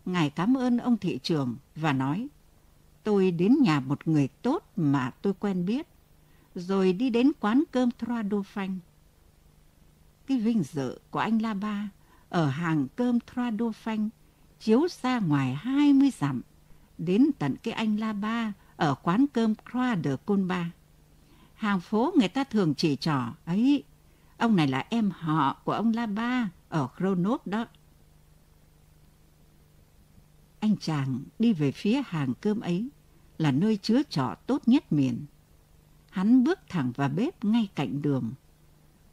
Ngài 0.05 0.29
cảm 0.29 0.57
ơn 0.57 0.77
ông 0.77 0.97
thị 0.97 1.19
trường 1.23 1.55
và 1.75 1.93
nói, 1.93 2.27
tôi 3.03 3.31
đến 3.31 3.55
nhà 3.61 3.79
một 3.79 4.07
người 4.07 4.27
tốt 4.27 4.71
mà 4.75 5.11
tôi 5.21 5.33
quen 5.33 5.65
biết, 5.65 5.87
rồi 6.55 6.93
đi 6.93 7.09
đến 7.09 7.31
quán 7.39 7.63
cơm 7.71 7.89
Trois 7.91 8.25
Dauphins. 8.31 8.79
Cái 10.27 10.37
vinh 10.37 10.63
dự 10.63 10.99
của 11.11 11.19
anh 11.19 11.41
La 11.41 11.53
Ba 11.53 11.89
ở 12.29 12.49
hàng 12.49 12.87
cơm 12.95 13.19
Trois 13.19 13.53
Dauphins 13.59 14.09
chiếu 14.59 14.87
ra 15.01 15.19
ngoài 15.19 15.53
20 15.53 16.11
dặm, 16.19 16.41
đến 16.97 17.31
tận 17.39 17.55
cái 17.63 17.73
anh 17.73 17.99
La 17.99 18.13
Ba 18.13 18.53
ở 18.75 18.95
quán 18.95 19.25
cơm 19.33 19.53
Croix 19.55 19.97
de 20.03 20.15
Colba. 20.25 20.71
Hàng 21.57 21.79
phố 21.79 22.13
người 22.17 22.27
ta 22.27 22.43
thường 22.43 22.73
chỉ 22.73 22.95
trỏ, 22.95 23.19
ấy, 23.45 23.83
ông 24.37 24.55
này 24.55 24.67
là 24.67 24.85
em 24.89 25.11
họ 25.11 25.61
của 25.63 25.71
ông 25.71 25.93
La 25.93 26.05
Ba 26.05 26.49
ở 26.69 26.87
Kronos 26.97 27.39
đó. 27.45 27.65
Anh 30.59 30.77
chàng 30.77 31.19
đi 31.39 31.53
về 31.53 31.71
phía 31.71 32.01
hàng 32.05 32.33
cơm 32.41 32.59
ấy 32.59 32.89
là 33.37 33.51
nơi 33.51 33.77
chứa 33.77 34.01
trọ 34.09 34.35
tốt 34.47 34.61
nhất 34.65 34.91
miền. 34.91 35.25
Hắn 36.09 36.43
bước 36.43 36.59
thẳng 36.69 36.91
vào 36.95 37.09
bếp 37.09 37.43
ngay 37.45 37.69
cạnh 37.75 38.01
đường. 38.01 38.33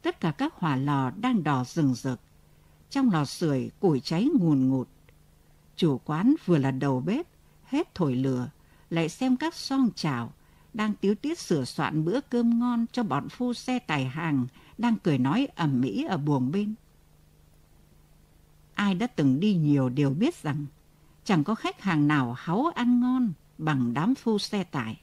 Tất 0.01 0.19
cả 0.19 0.31
các 0.31 0.53
hỏa 0.53 0.75
lò 0.75 1.11
đang 1.11 1.43
đỏ 1.43 1.63
rừng 1.63 1.93
rực. 1.93 2.19
Trong 2.89 3.11
lò 3.11 3.25
sưởi 3.25 3.71
củi 3.79 3.99
cháy 3.99 4.29
ngùn 4.39 4.69
ngụt. 4.69 4.87
Chủ 5.75 6.01
quán 6.05 6.35
vừa 6.45 6.57
là 6.57 6.71
đầu 6.71 6.99
bếp, 6.99 7.27
hết 7.63 7.95
thổi 7.95 8.15
lửa, 8.15 8.49
lại 8.89 9.09
xem 9.09 9.37
các 9.37 9.55
son 9.55 9.89
chảo 9.95 10.33
đang 10.75 10.93
tiếu 10.93 11.15
tiết 11.15 11.39
sửa 11.39 11.65
soạn 11.65 12.05
bữa 12.05 12.21
cơm 12.21 12.59
ngon 12.59 12.85
cho 12.91 13.03
bọn 13.03 13.29
phu 13.29 13.53
xe 13.53 13.79
tài 13.79 14.05
hàng 14.05 14.47
đang 14.77 14.95
cười 15.03 15.17
nói 15.17 15.47
ẩm 15.55 15.81
mỹ 15.81 16.03
ở 16.03 16.17
buồng 16.17 16.51
bên. 16.51 16.73
Ai 18.73 18.95
đã 18.95 19.07
từng 19.07 19.39
đi 19.39 19.53
nhiều 19.53 19.89
đều 19.89 20.09
biết 20.09 20.43
rằng 20.43 20.65
chẳng 21.23 21.43
có 21.43 21.55
khách 21.55 21.81
hàng 21.81 22.07
nào 22.07 22.33
háu 22.33 22.71
ăn 22.75 22.99
ngon 22.99 23.33
bằng 23.57 23.93
đám 23.93 24.15
phu 24.15 24.39
xe 24.39 24.63
tải. 24.63 24.99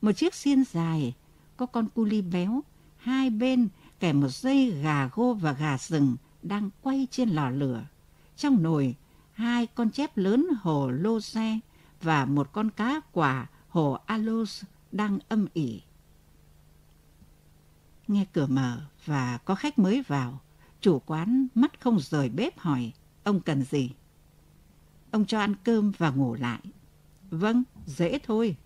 Một 0.00 0.12
chiếc 0.12 0.34
xiên 0.34 0.64
dài, 0.64 1.14
có 1.56 1.66
con 1.66 1.88
cu 1.94 2.04
ly 2.04 2.22
béo, 2.22 2.60
hai 2.96 3.30
bên 3.30 3.68
kẻ 4.00 4.12
một 4.12 4.28
dây 4.28 4.70
gà 4.70 5.08
gô 5.14 5.34
và 5.34 5.52
gà 5.52 5.78
rừng 5.78 6.16
đang 6.42 6.70
quay 6.82 7.06
trên 7.10 7.28
lò 7.28 7.50
lửa. 7.50 7.84
Trong 8.36 8.62
nồi, 8.62 8.94
hai 9.32 9.66
con 9.66 9.90
chép 9.90 10.16
lớn 10.16 10.46
hồ 10.60 10.90
lô 10.90 11.20
xe 11.20 11.58
và 12.02 12.24
một 12.24 12.52
con 12.52 12.70
cá 12.70 13.00
quả 13.12 13.46
hồ 13.68 13.98
alos 14.06 14.64
đang 14.94 15.18
âm 15.28 15.46
ỉ. 15.54 15.82
Nghe 18.08 18.26
cửa 18.32 18.46
mở 18.46 18.80
và 19.04 19.38
có 19.38 19.54
khách 19.54 19.78
mới 19.78 20.02
vào, 20.02 20.40
chủ 20.80 20.98
quán 21.06 21.46
mắt 21.54 21.80
không 21.80 22.00
rời 22.00 22.28
bếp 22.28 22.58
hỏi, 22.58 22.92
ông 23.24 23.40
cần 23.40 23.62
gì? 23.62 23.90
Ông 25.10 25.26
cho 25.26 25.38
ăn 25.40 25.54
cơm 25.64 25.92
và 25.98 26.10
ngủ 26.10 26.34
lại. 26.34 26.60
Vâng, 27.30 27.62
dễ 27.86 28.18
thôi. 28.18 28.56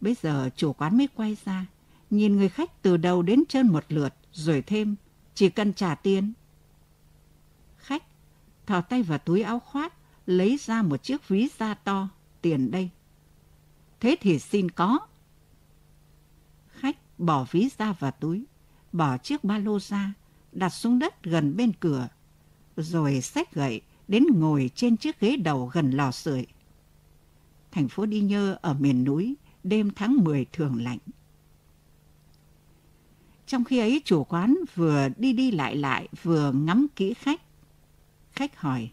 Bây 0.00 0.16
giờ 0.22 0.50
chủ 0.56 0.72
quán 0.72 0.96
mới 0.96 1.08
quay 1.14 1.36
ra, 1.44 1.66
nhìn 2.10 2.36
người 2.36 2.48
khách 2.48 2.82
từ 2.82 2.96
đầu 2.96 3.22
đến 3.22 3.42
chân 3.48 3.66
một 3.66 3.84
lượt, 3.88 4.14
rồi 4.32 4.62
thêm, 4.62 4.96
chỉ 5.34 5.48
cần 5.48 5.72
trả 5.72 5.94
tiền. 5.94 6.32
Khách 7.76 8.02
thò 8.66 8.80
tay 8.80 9.02
vào 9.02 9.18
túi 9.18 9.42
áo 9.42 9.60
khoác, 9.60 9.94
lấy 10.26 10.58
ra 10.60 10.82
một 10.82 11.02
chiếc 11.02 11.28
ví 11.28 11.48
da 11.58 11.74
to, 11.74 12.08
tiền 12.42 12.70
đây. 12.70 12.90
Thế 14.00 14.16
thì 14.20 14.38
xin 14.38 14.70
có. 14.70 14.98
Khách 16.68 16.96
bỏ 17.18 17.46
ví 17.50 17.68
ra 17.78 17.92
vào 17.92 18.10
túi, 18.10 18.44
bỏ 18.92 19.18
chiếc 19.18 19.44
ba 19.44 19.58
lô 19.58 19.78
ra, 19.78 20.12
đặt 20.52 20.68
xuống 20.68 20.98
đất 20.98 21.22
gần 21.22 21.56
bên 21.56 21.72
cửa, 21.80 22.08
rồi 22.76 23.20
xách 23.20 23.54
gậy 23.54 23.80
đến 24.08 24.24
ngồi 24.34 24.70
trên 24.74 24.96
chiếc 24.96 25.20
ghế 25.20 25.36
đầu 25.36 25.70
gần 25.72 25.90
lò 25.90 26.10
sưởi. 26.10 26.46
Thành 27.70 27.88
phố 27.88 28.06
Đi 28.06 28.20
Nhơ 28.20 28.58
ở 28.62 28.74
miền 28.74 29.04
núi, 29.04 29.34
đêm 29.64 29.90
tháng 29.96 30.24
10 30.24 30.44
thường 30.52 30.82
lạnh. 30.82 30.98
Trong 33.46 33.64
khi 33.64 33.78
ấy 33.78 34.02
chủ 34.04 34.24
quán 34.24 34.56
vừa 34.74 35.08
đi 35.16 35.32
đi 35.32 35.50
lại 35.50 35.76
lại 35.76 36.08
vừa 36.22 36.52
ngắm 36.52 36.86
kỹ 36.96 37.14
khách. 37.14 37.40
Khách 38.32 38.56
hỏi, 38.56 38.90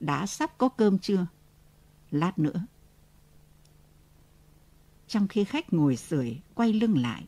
đã 0.00 0.26
sắp 0.26 0.58
có 0.58 0.68
cơm 0.68 0.98
chưa? 0.98 1.26
Lát 2.10 2.38
nữa. 2.38 2.66
Trong 5.08 5.28
khi 5.28 5.44
khách 5.44 5.72
ngồi 5.72 5.96
sưởi 5.96 6.40
quay 6.54 6.72
lưng 6.72 6.98
lại, 6.98 7.24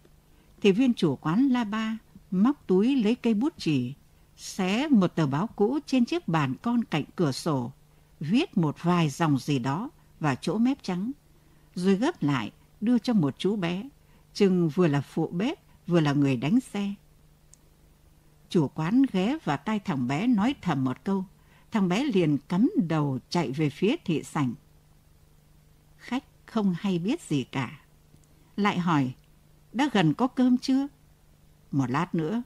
thì 0.61 0.73
viên 0.73 0.95
chủ 0.95 1.17
quán 1.17 1.49
La 1.49 1.65
Ba 1.65 1.99
móc 2.31 2.67
túi 2.67 3.03
lấy 3.03 3.15
cây 3.15 3.35
bút 3.35 3.55
chì, 3.59 3.95
xé 4.37 4.89
một 4.89 5.07
tờ 5.07 5.27
báo 5.27 5.47
cũ 5.47 5.79
trên 5.87 6.05
chiếc 6.05 6.29
bàn 6.29 6.55
con 6.63 6.85
cạnh 6.85 7.05
cửa 7.17 7.33
sổ, 7.33 7.73
viết 8.21 8.57
một 8.57 8.77
vài 8.83 9.09
dòng 9.09 9.39
gì 9.39 9.59
đó 9.59 9.91
vào 10.21 10.35
chỗ 10.41 10.59
mép 10.59 10.83
trắng, 10.83 11.13
rồi 11.75 11.95
gấp 11.95 12.23
lại 12.23 12.53
đưa 12.81 12.99
cho 12.99 13.13
một 13.13 13.35
chú 13.39 13.57
bé, 13.57 13.89
chừng 14.35 14.69
vừa 14.69 14.87
là 14.87 15.01
phụ 15.01 15.29
bếp 15.29 15.59
vừa 15.87 16.01
là 16.01 16.13
người 16.13 16.37
đánh 16.37 16.61
xe. 16.61 16.95
Chủ 18.49 18.69
quán 18.69 19.03
ghé 19.13 19.39
vào 19.45 19.57
tay 19.57 19.79
thằng 19.79 20.07
bé 20.07 20.27
nói 20.27 20.55
thầm 20.63 20.85
một 20.85 21.05
câu, 21.05 21.25
thằng 21.71 21.89
bé 21.89 22.05
liền 22.05 22.39
cắm 22.39 22.71
đầu 22.89 23.19
chạy 23.29 23.53
về 23.53 23.71
phía 23.71 23.97
thị 24.05 24.23
sảnh. 24.23 24.55
Khách 25.97 26.25
không 26.47 26.75
hay 26.79 26.99
biết 26.99 27.21
gì 27.21 27.45
cả. 27.45 27.81
Lại 28.57 28.79
hỏi, 28.79 29.15
đã 29.73 29.89
gần 29.93 30.15
có 30.15 30.27
cơm 30.27 30.59
chưa? 30.59 30.87
Một 31.71 31.91
lát 31.91 32.15
nữa. 32.15 32.43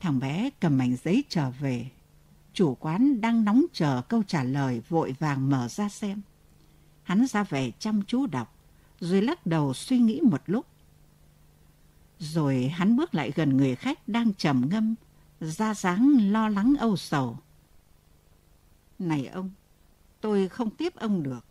Thằng 0.00 0.18
bé 0.18 0.50
cầm 0.60 0.78
mảnh 0.78 0.96
giấy 1.04 1.24
trở 1.28 1.50
về. 1.50 1.90
Chủ 2.52 2.74
quán 2.74 3.20
đang 3.20 3.44
nóng 3.44 3.64
chờ 3.72 4.02
câu 4.08 4.22
trả 4.22 4.44
lời 4.44 4.82
vội 4.88 5.14
vàng 5.18 5.50
mở 5.50 5.68
ra 5.68 5.88
xem. 5.88 6.20
Hắn 7.02 7.26
ra 7.26 7.44
về 7.44 7.72
chăm 7.78 8.02
chú 8.02 8.26
đọc, 8.26 8.54
rồi 9.00 9.22
lắc 9.22 9.46
đầu 9.46 9.74
suy 9.74 9.98
nghĩ 9.98 10.20
một 10.22 10.42
lúc. 10.46 10.66
Rồi 12.18 12.68
hắn 12.68 12.96
bước 12.96 13.14
lại 13.14 13.32
gần 13.34 13.56
người 13.56 13.76
khách 13.76 14.08
đang 14.08 14.34
trầm 14.34 14.68
ngâm, 14.70 14.94
ra 15.40 15.74
dáng 15.74 16.32
lo 16.32 16.48
lắng 16.48 16.74
âu 16.78 16.96
sầu. 16.96 17.38
Này 18.98 19.26
ông, 19.26 19.50
tôi 20.20 20.48
không 20.48 20.70
tiếp 20.70 20.94
ông 20.96 21.22
được. 21.22 21.44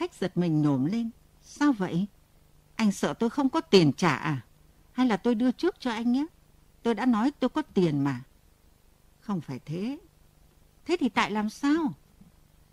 Khách 0.00 0.14
giật 0.14 0.36
mình 0.36 0.62
nhổm 0.62 0.84
lên. 0.84 1.10
Sao 1.42 1.72
vậy? 1.72 2.06
Anh 2.76 2.92
sợ 2.92 3.14
tôi 3.14 3.30
không 3.30 3.48
có 3.48 3.60
tiền 3.60 3.92
trả 3.92 4.16
à? 4.16 4.40
Hay 4.92 5.06
là 5.06 5.16
tôi 5.16 5.34
đưa 5.34 5.52
trước 5.52 5.80
cho 5.80 5.90
anh 5.90 6.12
nhé? 6.12 6.26
Tôi 6.82 6.94
đã 6.94 7.06
nói 7.06 7.30
tôi 7.40 7.50
có 7.50 7.62
tiền 7.62 8.04
mà. 8.04 8.24
Không 9.20 9.40
phải 9.40 9.58
thế. 9.58 9.98
Thế 10.86 10.96
thì 11.00 11.08
tại 11.08 11.30
làm 11.30 11.50
sao? 11.50 11.92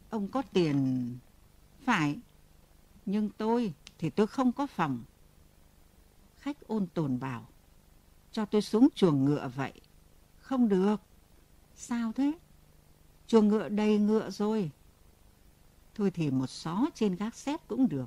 Ông 0.10 0.28
có 0.28 0.42
tiền... 0.54 1.18
Phải. 1.86 2.20
Nhưng 3.06 3.30
tôi 3.30 3.74
thì 3.98 4.10
tôi 4.10 4.28
không 4.28 4.52
có 4.52 4.68
phòng. 4.68 5.04
Khách 6.38 6.68
ôn 6.68 6.88
tồn 6.88 7.20
bảo. 7.20 7.48
Cho 8.32 8.46
tôi 8.46 8.62
xuống 8.62 8.88
chuồng 8.96 9.26
ngựa 9.26 9.52
vậy. 9.56 9.74
Không 10.40 10.70
được. 10.70 11.02
Sao 11.76 12.12
thế? 12.12 12.32
Chuồng 13.28 13.48
ngựa 13.48 13.70
đầy 13.70 13.98
ngựa 13.98 14.30
rồi. 14.30 14.72
Thôi 15.98 16.12
thì 16.12 16.32
một 16.32 16.48
xó 16.48 16.86
trên 16.96 17.16
gác 17.16 17.36
xếp 17.36 17.60
cũng 17.68 17.90
được. 17.90 18.06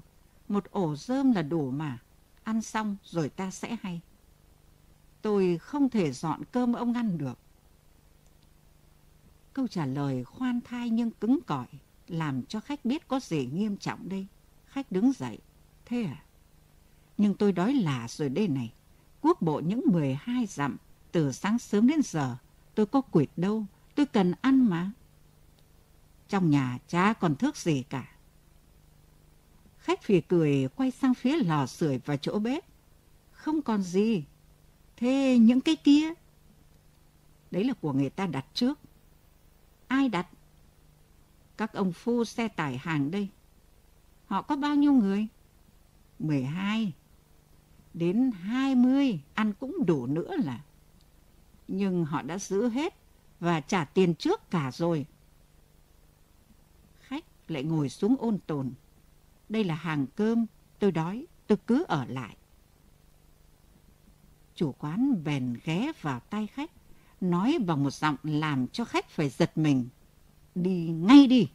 Một 0.49 0.65
ổ 0.71 0.97
rơm 0.97 1.33
là 1.33 1.43
đủ 1.43 1.71
mà. 1.71 1.99
Ăn 2.45 2.63
xong 2.63 2.97
rồi 3.05 3.29
ta 3.29 3.51
sẽ 3.51 3.77
hay. 3.83 4.01
Tôi 5.23 5.59
không 5.59 5.89
thể 5.89 6.13
dọn 6.13 6.43
cơm 6.53 6.73
ông 6.73 6.95
ăn 6.95 7.19
được. 7.19 7.39
Câu 9.53 9.69
trả 9.69 9.87
lời 9.87 10.25
khoan 10.25 10.61
thai 10.65 10.91
nhưng 10.91 11.11
cứng 11.11 11.39
cỏi 11.47 11.67
làm 12.09 12.43
cho 12.43 12.61
khách 12.61 12.85
biết 12.85 13.09
có 13.09 13.21
gì 13.21 13.49
nghiêm 13.53 13.77
trọng 13.77 14.09
đây. 14.09 14.27
Khách 14.67 14.93
đứng 14.93 15.13
dậy. 15.13 15.39
Thế 15.85 16.03
à? 16.03 16.25
Nhưng 17.19 17.35
tôi 17.35 17.53
đói 17.53 17.73
lạ 17.73 18.07
rồi 18.09 18.29
đây 18.29 18.49
này. 18.49 18.73
Quốc 19.21 19.43
bộ 19.43 19.61
những 19.61 19.83
12 19.87 20.47
dặm, 20.47 20.77
từ 21.13 21.33
sáng 21.33 21.59
sớm 21.59 21.87
đến 21.87 22.01
giờ, 22.05 22.37
tôi 22.75 22.87
có 22.87 23.01
quỵt 23.01 23.31
đâu, 23.37 23.67
tôi 23.95 24.07
cần 24.07 24.33
ăn 24.41 24.71
mà. 24.71 24.91
Trong 26.31 26.51
nhà 26.51 26.79
chả 26.89 27.13
còn 27.13 27.37
thước 27.37 27.57
gì 27.57 27.83
cả. 27.83 28.09
Khách 29.79 30.03
phì 30.03 30.21
cười 30.21 30.69
quay 30.77 30.91
sang 30.91 31.15
phía 31.15 31.37
lò 31.37 31.67
sưởi 31.67 32.01
và 32.05 32.17
chỗ 32.17 32.39
bếp. 32.39 32.65
Không 33.33 33.63
còn 33.63 33.83
gì. 33.83 34.25
Thế 34.97 35.39
những 35.41 35.61
cái 35.61 35.77
kia? 35.77 36.13
Đấy 37.51 37.65
là 37.65 37.73
của 37.81 37.93
người 37.93 38.11
ta 38.11 38.27
đặt 38.27 38.47
trước. 38.55 38.79
Ai 39.89 40.09
đặt? 40.09 40.27
Các 41.57 41.73
ông 41.73 41.93
phu 41.93 42.25
xe 42.25 42.49
tải 42.49 42.79
hàng 42.79 43.11
đây. 43.11 43.29
Họ 44.27 44.43
có 44.43 44.57
bao 44.57 44.75
nhiêu 44.75 44.93
người? 44.93 45.27
12. 46.19 46.93
Đến 47.95 48.31
20 48.31 49.21
ăn 49.35 49.53
cũng 49.61 49.87
đủ 49.87 50.07
nữa 50.07 50.37
là. 50.37 50.61
Nhưng 51.69 52.05
họ 52.05 52.23
đã 52.23 52.39
giữ 52.39 52.69
hết 52.69 52.95
và 53.41 53.61
trả 53.61 53.85
tiền 53.85 54.15
trước 54.15 54.51
cả 54.51 54.71
rồi 54.73 55.07
lại 57.51 57.63
ngồi 57.63 57.89
xuống 57.89 58.17
ôn 58.19 58.39
tồn. 58.47 58.71
Đây 59.49 59.65
là 59.65 59.75
hàng 59.75 60.07
cơm, 60.17 60.47
tôi 60.79 60.93
đói, 60.93 61.27
tôi 61.47 61.59
cứ 61.67 61.85
ở 61.89 62.05
lại. 62.05 62.37
Chủ 64.55 64.73
quán 64.73 65.25
bèn 65.25 65.57
ghé 65.65 65.93
vào 66.03 66.21
tay 66.21 66.47
khách, 66.47 66.71
nói 67.21 67.59
bằng 67.67 67.83
một 67.83 67.91
giọng 67.91 68.17
làm 68.23 68.67
cho 68.69 68.85
khách 68.85 69.11
phải 69.11 69.29
giật 69.29 69.59
mình. 69.59 69.89
Đi 70.55 70.89
ngay 70.89 71.27
đi! 71.27 71.49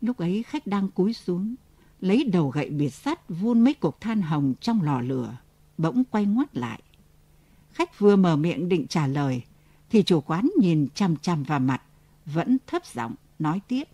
Lúc 0.00 0.16
ấy 0.16 0.42
khách 0.42 0.66
đang 0.66 0.88
cúi 0.88 1.12
xuống, 1.12 1.54
lấy 2.00 2.24
đầu 2.24 2.48
gậy 2.50 2.70
biệt 2.70 2.90
sắt 2.90 3.28
vun 3.28 3.60
mấy 3.60 3.74
cục 3.74 4.00
than 4.00 4.22
hồng 4.22 4.54
trong 4.60 4.82
lò 4.82 5.00
lửa, 5.00 5.36
bỗng 5.78 6.04
quay 6.04 6.24
ngoắt 6.24 6.56
lại. 6.56 6.82
Khách 7.72 7.98
vừa 7.98 8.16
mở 8.16 8.36
miệng 8.36 8.68
định 8.68 8.86
trả 8.86 9.06
lời, 9.06 9.42
thì 9.90 10.02
chủ 10.02 10.20
quán 10.20 10.50
nhìn 10.60 10.88
chằm 10.94 11.16
chằm 11.16 11.42
vào 11.42 11.60
mặt, 11.60 11.82
vẫn 12.26 12.58
thấp 12.66 12.86
giọng 12.86 13.14
nói 13.38 13.60
tiếp. 13.68 13.88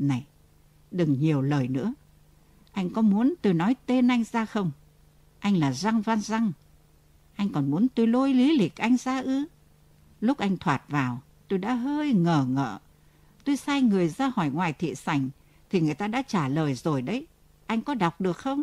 Này, 0.00 0.26
đừng 0.90 1.20
nhiều 1.20 1.42
lời 1.42 1.68
nữa. 1.68 1.94
Anh 2.72 2.90
có 2.90 3.02
muốn 3.02 3.34
tôi 3.42 3.54
nói 3.54 3.76
tên 3.86 4.08
anh 4.08 4.24
ra 4.24 4.46
không? 4.46 4.70
Anh 5.38 5.56
là 5.56 5.72
Răng 5.72 6.00
Văn 6.00 6.20
Răng. 6.20 6.52
Anh 7.36 7.48
còn 7.52 7.70
muốn 7.70 7.86
tôi 7.94 8.06
lôi 8.06 8.34
lý 8.34 8.58
lịch 8.58 8.76
anh 8.76 8.96
ra 8.96 9.20
ư? 9.20 9.44
Lúc 10.20 10.38
anh 10.38 10.56
thoạt 10.56 10.82
vào, 10.88 11.22
tôi 11.48 11.58
đã 11.58 11.74
hơi 11.74 12.12
ngờ 12.12 12.46
ngợ. 12.48 12.78
Tôi 13.44 13.56
sai 13.56 13.82
người 13.82 14.08
ra 14.08 14.32
hỏi 14.36 14.50
ngoài 14.50 14.72
thị 14.72 14.94
sảnh, 14.94 15.28
thì 15.70 15.80
người 15.80 15.94
ta 15.94 16.08
đã 16.08 16.22
trả 16.22 16.48
lời 16.48 16.74
rồi 16.74 17.02
đấy. 17.02 17.26
Anh 17.66 17.82
có 17.82 17.94
đọc 17.94 18.20
được 18.20 18.36
không? 18.36 18.62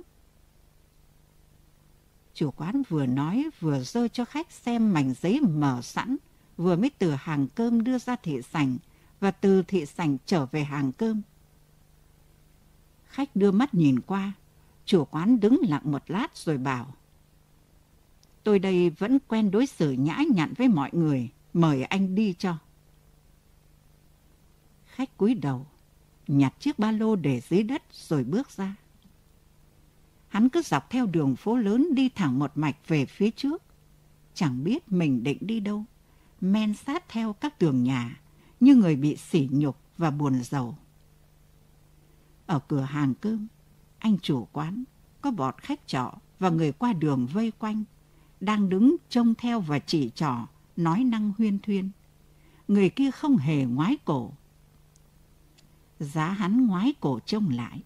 Chủ 2.33 2.51
quán 2.51 2.83
vừa 2.89 3.05
nói 3.05 3.49
vừa 3.59 3.83
dơ 3.83 4.07
cho 4.07 4.25
khách 4.25 4.51
xem 4.51 4.93
mảnh 4.93 5.13
giấy 5.21 5.41
mở 5.41 5.81
sẵn, 5.81 6.17
vừa 6.57 6.75
mới 6.75 6.89
từ 6.89 7.11
hàng 7.11 7.47
cơm 7.55 7.83
đưa 7.83 7.99
ra 7.99 8.15
thị 8.15 8.41
sảnh 8.41 8.77
và 9.19 9.31
từ 9.31 9.63
thị 9.67 9.85
sảnh 9.85 10.17
trở 10.25 10.45
về 10.45 10.63
hàng 10.63 10.91
cơm. 10.91 11.21
Khách 13.05 13.35
đưa 13.35 13.51
mắt 13.51 13.73
nhìn 13.73 13.99
qua, 13.99 14.33
chủ 14.85 15.05
quán 15.05 15.39
đứng 15.39 15.59
lặng 15.67 15.91
một 15.91 16.03
lát 16.07 16.37
rồi 16.37 16.57
bảo. 16.57 16.93
Tôi 18.43 18.59
đây 18.59 18.89
vẫn 18.89 19.19
quen 19.27 19.51
đối 19.51 19.65
xử 19.65 19.91
nhã 19.91 20.19
nhặn 20.33 20.53
với 20.57 20.67
mọi 20.67 20.89
người, 20.93 21.29
mời 21.53 21.83
anh 21.83 22.15
đi 22.15 22.33
cho. 22.33 22.57
Khách 24.85 25.17
cúi 25.17 25.33
đầu, 25.33 25.65
nhặt 26.27 26.53
chiếc 26.59 26.79
ba 26.79 26.91
lô 26.91 27.15
để 27.15 27.41
dưới 27.49 27.63
đất 27.63 27.83
rồi 27.91 28.23
bước 28.23 28.49
ra. 28.49 28.75
Hắn 30.27 30.49
cứ 30.49 30.61
dọc 30.61 30.89
theo 30.89 31.05
đường 31.05 31.35
phố 31.35 31.57
lớn 31.57 31.87
đi 31.95 32.09
thẳng 32.09 32.39
một 32.39 32.51
mạch 32.55 32.87
về 32.87 33.05
phía 33.05 33.31
trước. 33.31 33.63
Chẳng 34.33 34.63
biết 34.63 34.91
mình 34.91 35.23
định 35.23 35.37
đi 35.41 35.59
đâu. 35.59 35.83
Men 36.41 36.73
sát 36.73 37.09
theo 37.09 37.33
các 37.33 37.59
tường 37.59 37.83
nhà 37.83 38.19
như 38.59 38.75
người 38.75 38.95
bị 38.95 39.15
sỉ 39.15 39.49
nhục 39.51 39.77
và 39.97 40.11
buồn 40.11 40.43
giàu. 40.43 40.77
Ở 42.45 42.59
cửa 42.59 42.81
hàng 42.81 43.13
cơm, 43.21 43.47
anh 43.99 44.17
chủ 44.19 44.47
quán 44.51 44.83
có 45.21 45.31
bọt 45.31 45.57
khách 45.57 45.87
trọ 45.87 46.13
và 46.39 46.49
người 46.49 46.71
qua 46.71 46.93
đường 46.93 47.27
vây 47.33 47.51
quanh, 47.51 47.83
đang 48.39 48.69
đứng 48.69 48.95
trông 49.09 49.35
theo 49.35 49.59
và 49.59 49.79
chỉ 49.79 50.11
trỏ, 50.15 50.47
nói 50.75 51.03
năng 51.03 51.33
huyên 51.37 51.59
thuyên. 51.59 51.89
Người 52.67 52.89
kia 52.89 53.11
không 53.11 53.37
hề 53.37 53.65
ngoái 53.65 53.97
cổ. 54.05 54.33
Giá 55.99 56.29
hắn 56.29 56.67
ngoái 56.67 56.93
cổ 56.99 57.19
trông 57.25 57.49
lại, 57.49 57.83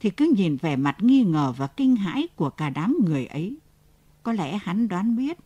thì 0.00 0.10
cứ 0.10 0.32
nhìn 0.36 0.56
vẻ 0.56 0.76
mặt 0.76 0.96
nghi 1.00 1.24
ngờ 1.24 1.54
và 1.56 1.66
kinh 1.66 1.96
hãi 1.96 2.28
của 2.36 2.50
cả 2.50 2.70
đám 2.70 2.96
người 3.04 3.26
ấy. 3.26 3.56
Có 4.22 4.32
lẽ 4.32 4.58
hắn 4.62 4.88
đoán 4.88 5.16
biết, 5.16 5.38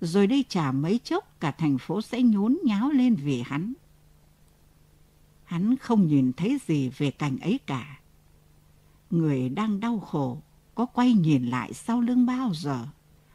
rồi 0.00 0.26
đây 0.26 0.44
chả 0.48 0.72
mấy 0.72 1.00
chốc 1.04 1.40
cả 1.40 1.50
thành 1.50 1.78
phố 1.78 2.02
sẽ 2.02 2.22
nhốn 2.22 2.58
nháo 2.64 2.90
lên 2.90 3.14
vì 3.14 3.42
hắn. 3.46 3.72
Hắn 5.54 5.76
không 5.76 6.06
nhìn 6.06 6.32
thấy 6.32 6.58
gì 6.66 6.88
về 6.88 7.10
cảnh 7.10 7.38
ấy 7.38 7.60
cả. 7.66 7.98
Người 9.10 9.48
đang 9.48 9.80
đau 9.80 9.98
khổ 9.98 10.38
có 10.74 10.86
quay 10.86 11.12
nhìn 11.12 11.46
lại 11.46 11.72
sau 11.72 12.00
lưng 12.00 12.26
bao 12.26 12.54
giờ. 12.54 12.86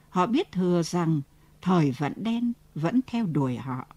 Họ 0.10 0.27
biết 0.27 0.51
thừa 0.51 0.82
rằng 0.84 1.21
thời 1.62 1.91
vận 1.91 2.13
đen 2.15 2.53
vẫn 2.75 2.99
theo 3.08 3.25
đuổi 3.25 3.58
họ. 3.58 3.88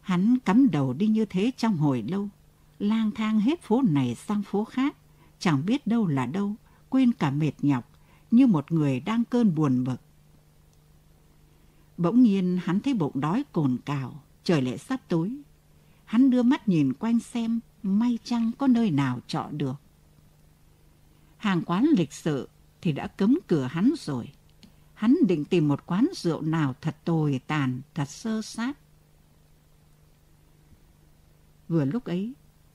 Hắn 0.00 0.38
cắm 0.38 0.70
đầu 0.70 0.92
đi 0.92 1.06
như 1.06 1.24
thế 1.24 1.50
trong 1.56 1.76
hồi 1.76 2.04
lâu, 2.08 2.28
lang 2.78 3.10
thang 3.10 3.40
hết 3.40 3.62
phố 3.62 3.82
này 3.82 4.14
sang 4.14 4.42
phố 4.42 4.64
khác, 4.64 4.96
chẳng 5.38 5.66
biết 5.66 5.86
đâu 5.86 6.06
là 6.06 6.26
đâu, 6.26 6.54
quên 6.88 7.12
cả 7.12 7.30
mệt 7.30 7.52
nhọc, 7.62 7.90
như 8.30 8.46
một 8.46 8.72
người 8.72 9.00
đang 9.00 9.24
cơn 9.24 9.54
buồn 9.54 9.84
bực. 9.84 10.00
Bỗng 11.96 12.22
nhiên 12.22 12.58
hắn 12.64 12.80
thấy 12.80 12.94
bụng 12.94 13.20
đói 13.20 13.44
cồn 13.52 13.78
cào, 13.84 14.23
trời 14.44 14.62
lại 14.62 14.78
sắp 14.78 15.00
tối. 15.08 15.36
Hắn 16.04 16.30
đưa 16.30 16.42
mắt 16.42 16.68
nhìn 16.68 16.92
quanh 16.92 17.20
xem 17.20 17.60
may 17.82 18.18
chăng 18.24 18.50
có 18.58 18.66
nơi 18.66 18.90
nào 18.90 19.20
trọ 19.26 19.48
được. 19.52 19.74
Hàng 21.36 21.62
quán 21.66 21.86
lịch 21.96 22.12
sự 22.12 22.48
thì 22.82 22.92
đã 22.92 23.06
cấm 23.06 23.38
cửa 23.46 23.64
hắn 23.70 23.92
rồi. 23.98 24.32
Hắn 24.94 25.16
định 25.28 25.44
tìm 25.44 25.68
một 25.68 25.86
quán 25.86 26.08
rượu 26.14 26.42
nào 26.42 26.74
thật 26.80 26.96
tồi 27.04 27.40
tàn, 27.46 27.80
thật 27.94 28.08
sơ 28.08 28.42
sát. 28.42 28.78
Vừa 31.68 31.84
lúc 31.84 32.04
ấy, 32.04 32.32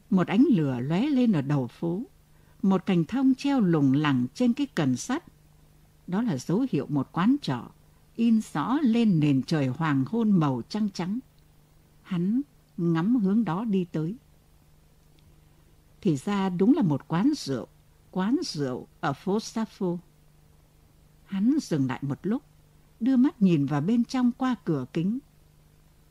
một 0.09 0.27
ánh 0.27 0.45
lửa 0.49 0.79
lóe 0.79 1.01
lên 1.01 1.31
ở 1.31 1.41
đầu 1.41 1.67
phố. 1.67 2.03
Một 2.61 2.85
cành 2.85 3.05
thông 3.05 3.35
treo 3.35 3.59
lủng 3.59 3.93
lẳng 3.93 4.25
trên 4.33 4.53
cái 4.53 4.67
cần 4.67 4.97
sắt. 4.97 5.23
Đó 6.07 6.21
là 6.21 6.37
dấu 6.37 6.65
hiệu 6.71 6.85
một 6.89 7.09
quán 7.11 7.35
trọ, 7.41 7.71
in 8.15 8.41
rõ 8.53 8.77
lên 8.81 9.19
nền 9.19 9.43
trời 9.43 9.67
hoàng 9.67 10.05
hôn 10.07 10.31
màu 10.31 10.61
trăng 10.69 10.89
trắng. 10.93 11.19
Hắn 12.09 12.41
ngắm 12.77 13.15
hướng 13.15 13.45
đó 13.45 13.65
đi 13.65 13.85
tới. 13.91 14.15
Thì 16.01 16.15
ra 16.17 16.49
đúng 16.49 16.73
là 16.73 16.81
một 16.81 17.07
quán 17.07 17.31
rượu, 17.37 17.67
quán 18.11 18.37
rượu 18.43 18.87
ở 18.99 19.13
phố 19.13 19.39
Sappho. 19.39 19.87
Hắn 21.25 21.57
dừng 21.61 21.87
lại 21.87 21.99
một 22.01 22.19
lúc, 22.23 22.43
đưa 22.99 23.17
mắt 23.17 23.41
nhìn 23.41 23.65
vào 23.65 23.81
bên 23.81 24.05
trong 24.05 24.31
qua 24.31 24.55
cửa 24.65 24.85
kính. 24.93 25.19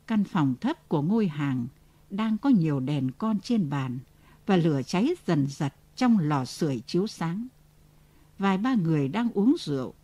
Căn 0.06 0.24
phòng 0.24 0.54
thấp 0.60 0.88
của 0.88 1.02
ngôi 1.02 1.28
hàng 1.28 1.66
đang 2.10 2.38
có 2.38 2.48
nhiều 2.48 2.80
đèn 2.80 3.10
con 3.18 3.40
trên 3.40 3.70
bàn 3.70 3.98
và 4.46 4.56
lửa 4.56 4.82
cháy 4.86 5.14
dần 5.26 5.46
dật 5.46 5.74
trong 5.96 6.18
lò 6.18 6.44
sưởi 6.44 6.82
chiếu 6.86 7.06
sáng. 7.06 7.46
Vài 8.38 8.58
ba 8.58 8.74
người 8.74 9.08
đang 9.08 9.30
uống 9.30 9.56
rượu, 9.58 9.94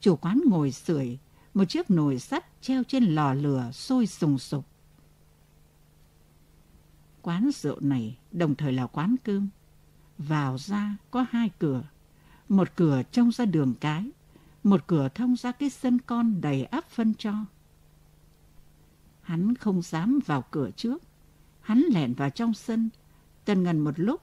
chủ 0.00 0.16
quán 0.16 0.40
ngồi 0.46 0.72
sưởi, 0.72 1.18
một 1.54 1.64
chiếc 1.64 1.90
nồi 1.90 2.18
sắt 2.18 2.62
treo 2.62 2.84
trên 2.84 3.04
lò 3.04 3.34
lửa 3.34 3.70
sôi 3.72 4.06
sùng 4.06 4.38
sục. 4.38 4.73
Quán 7.24 7.50
rượu 7.54 7.80
này 7.80 8.18
đồng 8.32 8.54
thời 8.54 8.72
là 8.72 8.86
quán 8.86 9.16
cơm. 9.24 9.48
Vào 10.18 10.58
ra 10.58 10.96
có 11.10 11.26
hai 11.30 11.50
cửa, 11.58 11.82
một 12.48 12.68
cửa 12.76 13.02
trông 13.12 13.32
ra 13.32 13.44
đường 13.44 13.74
cái, 13.80 14.10
một 14.64 14.86
cửa 14.86 15.08
thông 15.14 15.36
ra 15.36 15.52
cái 15.52 15.70
sân 15.70 15.98
con 16.06 16.40
đầy 16.40 16.64
áp 16.64 16.90
phân 16.90 17.14
cho. 17.18 17.34
Hắn 19.22 19.54
không 19.54 19.82
dám 19.82 20.18
vào 20.26 20.44
cửa 20.50 20.70
trước, 20.76 21.02
Hắn 21.64 21.84
lẻn 21.90 22.14
vào 22.14 22.30
trong 22.30 22.54
sân, 22.54 22.88
tần 23.44 23.62
ngần 23.62 23.80
một 23.80 23.94
lúc, 23.96 24.20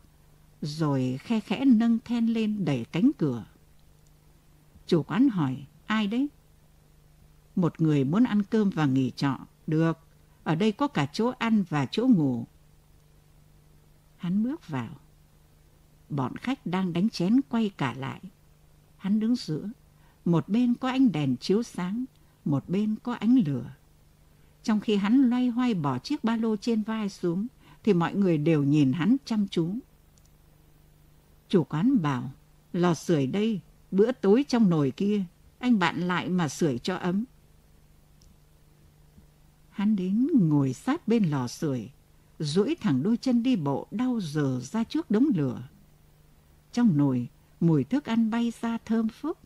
rồi 0.61 1.19
khe 1.21 1.39
khẽ 1.39 1.65
nâng 1.65 1.99
then 2.05 2.27
lên 2.27 2.65
đẩy 2.65 2.85
cánh 2.91 3.11
cửa. 3.17 3.45
Chủ 4.87 5.03
quán 5.03 5.29
hỏi, 5.29 5.65
ai 5.85 6.07
đấy? 6.07 6.27
Một 7.55 7.81
người 7.81 8.03
muốn 8.03 8.23
ăn 8.23 8.43
cơm 8.43 8.69
và 8.69 8.85
nghỉ 8.85 9.11
trọ. 9.11 9.39
Được, 9.67 9.97
ở 10.43 10.55
đây 10.55 10.71
có 10.71 10.87
cả 10.87 11.05
chỗ 11.13 11.33
ăn 11.39 11.63
và 11.69 11.85
chỗ 11.91 12.07
ngủ. 12.07 12.45
Hắn 14.21 14.43
bước 14.43 14.67
vào. 14.67 14.89
Bọn 16.09 16.35
khách 16.35 16.65
đang 16.65 16.93
đánh 16.93 17.09
chén 17.09 17.41
quay 17.49 17.71
cả 17.77 17.93
lại. 17.97 18.21
Hắn 18.97 19.19
đứng 19.19 19.35
giữa. 19.35 19.69
Một 20.25 20.49
bên 20.49 20.73
có 20.73 20.89
ánh 20.89 21.11
đèn 21.11 21.37
chiếu 21.37 21.63
sáng, 21.63 22.05
một 22.45 22.69
bên 22.69 22.95
có 23.03 23.13
ánh 23.13 23.37
lửa. 23.45 23.73
Trong 24.63 24.79
khi 24.79 24.95
hắn 24.95 25.29
loay 25.29 25.47
hoay 25.47 25.73
bỏ 25.73 25.99
chiếc 25.99 26.23
ba 26.23 26.37
lô 26.37 26.55
trên 26.55 26.83
vai 26.83 27.09
xuống, 27.09 27.47
thì 27.83 27.93
mọi 27.93 28.15
người 28.15 28.37
đều 28.37 28.63
nhìn 28.63 28.91
hắn 28.93 29.17
chăm 29.25 29.47
chú. 29.47 29.75
Chủ 31.47 31.63
quán 31.63 32.01
bảo, 32.01 32.31
lò 32.73 32.93
sưởi 32.93 33.27
đây, 33.27 33.59
bữa 33.91 34.11
tối 34.11 34.45
trong 34.47 34.69
nồi 34.69 34.91
kia, 34.91 35.23
anh 35.59 35.79
bạn 35.79 36.01
lại 36.01 36.29
mà 36.29 36.47
sưởi 36.47 36.79
cho 36.79 36.95
ấm. 36.95 37.25
Hắn 39.69 39.95
đến 39.95 40.27
ngồi 40.33 40.73
sát 40.73 41.07
bên 41.07 41.23
lò 41.23 41.47
sưởi, 41.47 41.89
duỗi 42.41 42.75
thẳng 42.81 43.03
đôi 43.03 43.17
chân 43.17 43.43
đi 43.43 43.55
bộ 43.55 43.87
đau 43.91 44.19
dở 44.21 44.59
ra 44.59 44.83
trước 44.83 45.11
đống 45.11 45.27
lửa. 45.35 45.63
Trong 46.71 46.97
nồi, 46.97 47.27
mùi 47.59 47.83
thức 47.83 48.05
ăn 48.05 48.29
bay 48.31 48.53
ra 48.61 48.77
thơm 48.85 49.07
phức. 49.09 49.37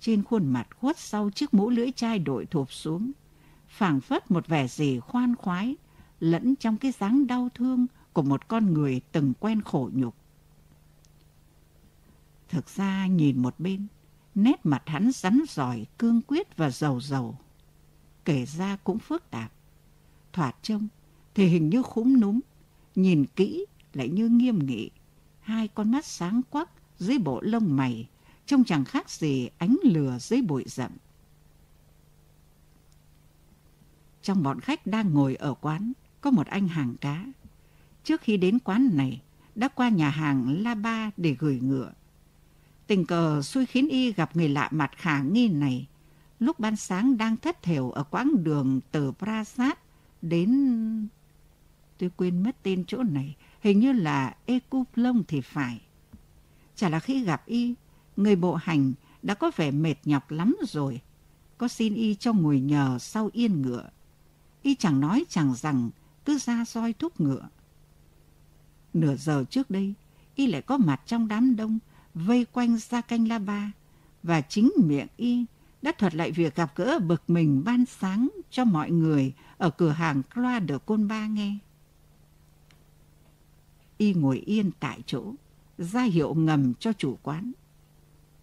Trên 0.00 0.24
khuôn 0.24 0.46
mặt 0.46 0.68
khuất 0.80 0.98
sau 0.98 1.30
chiếc 1.30 1.54
mũ 1.54 1.70
lưỡi 1.70 1.92
chai 1.92 2.18
đội 2.18 2.46
thụp 2.46 2.72
xuống, 2.72 3.12
phảng 3.68 4.00
phất 4.00 4.30
một 4.30 4.46
vẻ 4.46 4.68
gì 4.68 5.00
khoan 5.00 5.36
khoái, 5.36 5.76
lẫn 6.20 6.56
trong 6.56 6.76
cái 6.76 6.92
dáng 6.92 7.26
đau 7.26 7.48
thương 7.54 7.86
của 8.12 8.22
một 8.22 8.48
con 8.48 8.74
người 8.74 9.00
từng 9.12 9.32
quen 9.40 9.62
khổ 9.62 9.90
nhục. 9.94 10.14
Thực 12.48 12.68
ra 12.68 13.06
nhìn 13.06 13.42
một 13.42 13.54
bên, 13.58 13.86
nét 14.34 14.66
mặt 14.66 14.82
hắn 14.86 15.10
rắn 15.12 15.42
giỏi, 15.48 15.86
cương 15.98 16.20
quyết 16.22 16.56
và 16.56 16.70
giàu 16.70 17.00
giàu. 17.00 17.38
Kể 18.24 18.46
ra 18.46 18.76
cũng 18.84 18.98
phức 18.98 19.30
tạp. 19.30 19.52
Thoạt 20.32 20.56
trông 20.62 20.88
thì 21.36 21.46
hình 21.46 21.68
như 21.68 21.82
khúm 21.82 22.20
núm, 22.20 22.40
nhìn 22.94 23.26
kỹ 23.36 23.66
lại 23.92 24.08
như 24.08 24.28
nghiêm 24.28 24.66
nghị. 24.66 24.90
Hai 25.40 25.68
con 25.68 25.90
mắt 25.90 26.04
sáng 26.04 26.40
quắc 26.50 26.70
dưới 26.98 27.18
bộ 27.18 27.40
lông 27.40 27.76
mày, 27.76 28.08
trông 28.46 28.64
chẳng 28.64 28.84
khác 28.84 29.10
gì 29.10 29.48
ánh 29.58 29.76
lửa 29.82 30.18
dưới 30.20 30.42
bụi 30.42 30.64
rậm. 30.66 30.90
Trong 34.22 34.42
bọn 34.42 34.60
khách 34.60 34.86
đang 34.86 35.14
ngồi 35.14 35.34
ở 35.34 35.54
quán, 35.54 35.92
có 36.20 36.30
một 36.30 36.46
anh 36.46 36.68
hàng 36.68 36.96
cá. 37.00 37.26
Trước 38.04 38.20
khi 38.20 38.36
đến 38.36 38.58
quán 38.58 38.90
này, 38.92 39.22
đã 39.54 39.68
qua 39.68 39.88
nhà 39.88 40.10
hàng 40.10 40.62
La 40.62 40.74
Ba 40.74 41.10
để 41.16 41.36
gửi 41.38 41.60
ngựa. 41.60 41.92
Tình 42.86 43.06
cờ 43.06 43.42
xui 43.42 43.66
khiến 43.66 43.88
y 43.88 44.12
gặp 44.12 44.36
người 44.36 44.48
lạ 44.48 44.68
mặt 44.72 44.90
khả 44.96 45.22
nghi 45.22 45.48
này, 45.48 45.86
lúc 46.40 46.60
ban 46.60 46.76
sáng 46.76 47.16
đang 47.16 47.36
thất 47.36 47.62
thểu 47.62 47.90
ở 47.90 48.04
quãng 48.04 48.44
đường 48.44 48.80
từ 48.90 49.12
Prasad 49.12 49.72
đến... 50.22 50.68
Tôi 51.98 52.10
quên 52.16 52.42
mất 52.42 52.62
tên 52.62 52.84
chỗ 52.86 53.02
này, 53.02 53.36
hình 53.60 53.80
như 53.80 53.92
là 53.92 54.36
Ekuplong 54.46 55.22
thì 55.28 55.40
phải. 55.40 55.80
Chả 56.76 56.88
là 56.88 57.00
khi 57.00 57.24
gặp 57.24 57.46
y, 57.46 57.74
người 58.16 58.36
bộ 58.36 58.54
hành 58.54 58.92
đã 59.22 59.34
có 59.34 59.50
vẻ 59.56 59.70
mệt 59.70 59.94
nhọc 60.04 60.30
lắm 60.30 60.56
rồi. 60.62 61.00
Có 61.58 61.68
xin 61.68 61.94
y 61.94 62.14
cho 62.14 62.32
ngồi 62.32 62.60
nhờ 62.60 62.98
sau 63.00 63.30
yên 63.32 63.62
ngựa. 63.62 63.88
Y 64.62 64.74
chẳng 64.74 65.00
nói 65.00 65.24
chẳng 65.28 65.54
rằng, 65.54 65.90
cứ 66.24 66.38
ra 66.38 66.64
soi 66.64 66.92
thúc 66.92 67.20
ngựa. 67.20 67.48
Nửa 68.94 69.16
giờ 69.16 69.44
trước 69.50 69.70
đây, 69.70 69.94
y 70.34 70.46
lại 70.46 70.62
có 70.62 70.78
mặt 70.78 71.00
trong 71.06 71.28
đám 71.28 71.56
đông, 71.56 71.78
vây 72.14 72.44
quanh 72.44 72.78
ra 72.78 73.00
canh 73.00 73.28
la 73.28 73.38
ba, 73.38 73.72
và 74.22 74.40
chính 74.40 74.72
miệng 74.76 75.06
y 75.16 75.44
đã 75.82 75.92
thuật 75.98 76.14
lại 76.14 76.32
việc 76.32 76.54
gặp 76.54 76.72
gỡ 76.76 76.98
bực 76.98 77.22
mình 77.28 77.64
ban 77.64 77.84
sáng 77.86 78.28
cho 78.50 78.64
mọi 78.64 78.90
người 78.90 79.32
ở 79.58 79.70
cửa 79.70 79.90
hàng 79.90 80.22
Croix 80.34 80.62
de 80.68 80.78
Côn 80.86 81.08
Ba 81.08 81.26
nghe. 81.26 81.58
Y 83.98 84.14
ngồi 84.14 84.38
yên 84.38 84.70
tại 84.80 85.00
chỗ, 85.06 85.34
ra 85.78 86.02
hiệu 86.02 86.34
ngầm 86.34 86.74
cho 86.74 86.92
chủ 86.92 87.18
quán. 87.22 87.52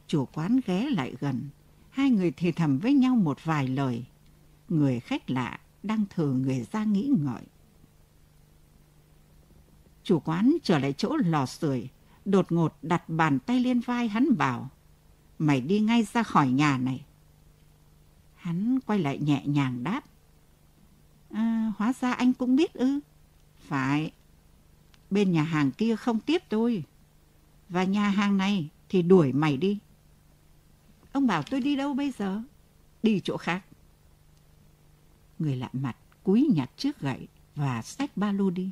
Chủ 0.08 0.26
quán 0.26 0.60
ghé 0.66 0.90
lại 0.90 1.16
gần, 1.20 1.50
hai 1.90 2.10
người 2.10 2.32
thì 2.32 2.52
thầm 2.52 2.80
với 2.80 2.94
nhau 2.94 3.16
một 3.16 3.38
vài 3.44 3.68
lời. 3.68 4.06
Người 4.70 5.00
khách 5.00 5.30
lạ 5.30 5.60
đang 5.84 6.06
thử 6.10 6.34
người 6.34 6.68
ra 6.72 6.84
nghĩ 6.84 7.12
ngợi. 7.20 7.44
Chủ 10.04 10.20
quán 10.20 10.58
trở 10.64 10.80
lại 10.80 10.94
chỗ 10.94 11.18
lò 11.18 11.46
sưởi, 11.46 11.90
đột 12.26 12.52
ngột 12.52 12.74
đặt 12.82 13.10
bàn 13.10 13.40
tay 13.40 13.60
lên 13.60 13.80
vai 13.80 14.08
hắn 14.08 14.38
bảo, 14.38 14.70
mày 15.40 15.62
đi 15.62 15.80
ngay 15.80 16.04
ra 16.04 16.24
khỏi 16.24 16.52
nhà 16.52 16.78
này. 16.78 17.06
Hắn 18.36 18.80
quay 18.80 19.00
lại 19.00 19.18
nhẹ 19.20 19.44
nhàng 19.46 19.84
đáp, 19.84 20.04
à, 21.32 21.72
hóa 21.78 21.94
ra 22.02 22.14
anh 22.14 22.34
cũng 22.34 22.56
biết 22.56 22.74
ư? 22.74 23.00
Phải, 23.58 24.12
bên 25.14 25.32
nhà 25.32 25.44
hàng 25.44 25.72
kia 25.72 25.96
không 25.96 26.20
tiếp 26.20 26.42
tôi, 26.50 26.84
và 27.70 27.84
nhà 27.84 28.10
hàng 28.10 28.38
này 28.38 28.70
thì 28.90 29.02
đuổi 29.02 29.34
mày 29.34 29.58
đi. 29.58 29.80
Ông 31.12 31.28
bảo 31.28 31.44
tôi 31.44 31.62
đi 31.62 31.76
đâu 31.76 31.94
bây 31.94 32.12
giờ? 32.12 32.42
Đi 33.04 33.22
chỗ 33.24 33.38
khác. 33.38 33.66
Người 35.40 35.56
lạ 35.56 35.70
mặt 35.74 35.96
cúi 36.24 36.50
nhặt 36.56 36.70
chiếc 36.78 37.00
gậy 37.00 37.28
và 37.56 37.82
xách 37.82 38.18
ba 38.18 38.32
lô 38.32 38.50
đi. 38.50 38.72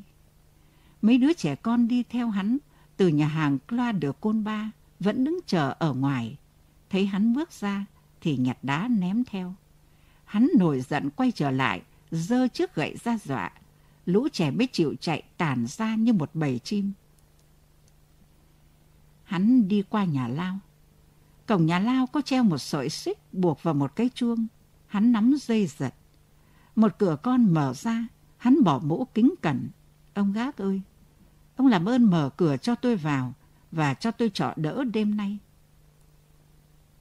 Mấy 1.01 1.17
đứa 1.17 1.34
trẻ 1.34 1.56
con 1.56 1.88
đi 1.88 2.04
theo 2.04 2.30
hắn 2.30 2.58
từ 2.97 3.08
nhà 3.08 3.27
hàng 3.27 3.60
Cloa 3.60 3.93
de 4.01 4.08
Côn 4.21 4.43
Ba 4.43 4.71
vẫn 4.99 5.23
đứng 5.23 5.39
chờ 5.45 5.75
ở 5.80 5.93
ngoài. 5.93 6.38
Thấy 6.89 7.06
hắn 7.06 7.34
bước 7.34 7.51
ra 7.51 7.86
thì 8.21 8.38
nhặt 8.38 8.58
đá 8.63 8.88
ném 8.88 9.23
theo. 9.23 9.56
Hắn 10.25 10.49
nổi 10.58 10.82
giận 10.82 11.10
quay 11.10 11.32
trở 11.32 11.51
lại, 11.51 11.82
giơ 12.12 12.47
chiếc 12.47 12.75
gậy 12.75 12.95
ra 13.04 13.17
dọa. 13.17 13.51
Lũ 14.05 14.27
trẻ 14.31 14.51
mới 14.51 14.67
chịu 14.67 14.95
chạy 14.99 15.23
tản 15.37 15.65
ra 15.67 15.95
như 15.95 16.13
một 16.13 16.29
bầy 16.33 16.59
chim. 16.59 16.91
Hắn 19.23 19.67
đi 19.67 19.83
qua 19.89 20.05
nhà 20.05 20.27
lao. 20.27 20.59
Cổng 21.47 21.65
nhà 21.65 21.79
lao 21.79 22.07
có 22.07 22.21
treo 22.21 22.43
một 22.43 22.57
sợi 22.57 22.89
xích 22.89 23.33
buộc 23.33 23.63
vào 23.63 23.73
một 23.73 23.95
cái 23.95 24.09
chuông. 24.13 24.47
Hắn 24.87 25.11
nắm 25.11 25.35
dây 25.39 25.67
giật. 25.67 25.93
Một 26.75 26.95
cửa 26.99 27.17
con 27.23 27.53
mở 27.53 27.73
ra, 27.73 28.07
hắn 28.37 28.63
bỏ 28.63 28.79
mũ 28.79 29.07
kính 29.13 29.33
cẩn. 29.41 29.69
Ông 30.13 30.33
gác 30.33 30.57
ơi, 30.57 30.81
ông 31.55 31.67
làm 31.67 31.85
ơn 31.85 32.03
mở 32.03 32.29
cửa 32.37 32.57
cho 32.57 32.75
tôi 32.75 32.95
vào 32.95 33.33
và 33.71 33.93
cho 33.93 34.11
tôi 34.11 34.29
trọ 34.33 34.53
đỡ 34.55 34.83
đêm 34.93 35.17
nay. 35.17 35.37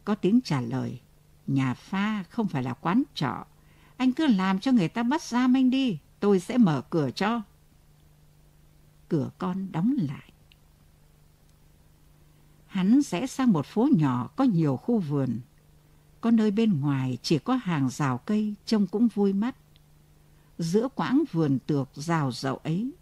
Có 0.05 0.15
tiếng 0.15 0.41
trả 0.41 0.61
lời, 0.61 1.01
nhà 1.47 1.75
pha 1.75 2.23
không 2.23 2.49
phải 2.49 2.63
là 2.63 2.75
quán 2.75 3.03
trọ. 3.15 3.47
Anh 3.97 4.13
cứ 4.13 4.27
làm 4.27 4.61
cho 4.61 4.73
người 4.73 4.89
ta 4.89 5.03
bắt 5.03 5.23
giam 5.23 5.57
anh 5.57 5.71
đi, 5.71 5.99
tôi 6.21 6.41
sẽ 6.41 6.59
mở 6.59 6.83
cửa 6.91 7.11
cho. 7.11 7.43
Cửa 9.09 9.31
con 9.39 9.73
đóng 9.73 9.95
lại. 9.99 10.33
Hắn 12.67 13.03
sẽ 13.03 13.27
sang 13.27 13.53
một 13.53 13.67
phố 13.67 13.89
nhỏ 13.97 14.29
có 14.37 14.45
nhiều 14.45 14.77
khu 14.77 14.99
vườn. 14.99 15.41
Có 16.21 16.31
nơi 16.31 16.51
bên 16.51 16.81
ngoài 16.81 17.19
chỉ 17.23 17.39
có 17.39 17.55
hàng 17.55 17.89
rào 17.91 18.19
cây 18.19 18.55
trông 18.67 18.87
cũng 18.87 19.09
vui 19.09 19.33
mắt. 19.33 19.57
Giữa 20.59 20.89
quãng 20.95 21.25
vườn 21.33 21.59
tược 21.67 21.89
rào 21.95 22.33
rậu 22.33 22.57
ấy, 22.57 22.93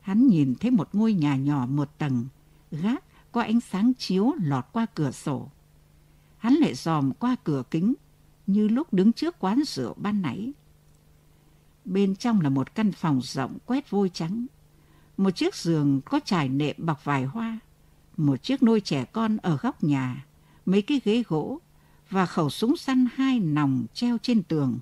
hắn 0.00 0.26
nhìn 0.26 0.54
thấy 0.60 0.70
một 0.70 0.88
ngôi 0.92 1.12
nhà 1.12 1.36
nhỏ 1.36 1.66
một 1.66 1.98
tầng, 1.98 2.26
gác 2.70 3.04
có 3.32 3.42
ánh 3.42 3.60
sáng 3.60 3.92
chiếu 3.94 4.32
lọt 4.42 4.64
qua 4.72 4.86
cửa 4.94 5.10
sổ. 5.10 5.48
Hắn 6.38 6.54
lại 6.54 6.74
dòm 6.74 7.12
qua 7.12 7.36
cửa 7.44 7.62
kính, 7.70 7.94
như 8.46 8.68
lúc 8.68 8.92
đứng 8.92 9.12
trước 9.12 9.38
quán 9.38 9.62
rượu 9.66 9.94
ban 9.96 10.22
nãy. 10.22 10.52
Bên 11.88 12.14
trong 12.14 12.40
là 12.40 12.48
một 12.48 12.74
căn 12.74 12.92
phòng 12.92 13.20
rộng 13.22 13.58
quét 13.66 13.90
vôi 13.90 14.10
trắng. 14.14 14.46
Một 15.16 15.30
chiếc 15.30 15.54
giường 15.54 16.00
có 16.04 16.20
trải 16.24 16.48
nệm 16.48 16.76
bọc 16.78 17.04
vài 17.04 17.24
hoa. 17.24 17.58
Một 18.16 18.42
chiếc 18.42 18.62
nôi 18.62 18.80
trẻ 18.80 19.04
con 19.04 19.36
ở 19.36 19.56
góc 19.56 19.84
nhà. 19.84 20.26
Mấy 20.66 20.82
cái 20.82 21.00
ghế 21.04 21.22
gỗ 21.28 21.60
và 22.10 22.26
khẩu 22.26 22.50
súng 22.50 22.76
săn 22.76 23.06
hai 23.14 23.40
nòng 23.40 23.86
treo 23.94 24.18
trên 24.18 24.42
tường. 24.42 24.78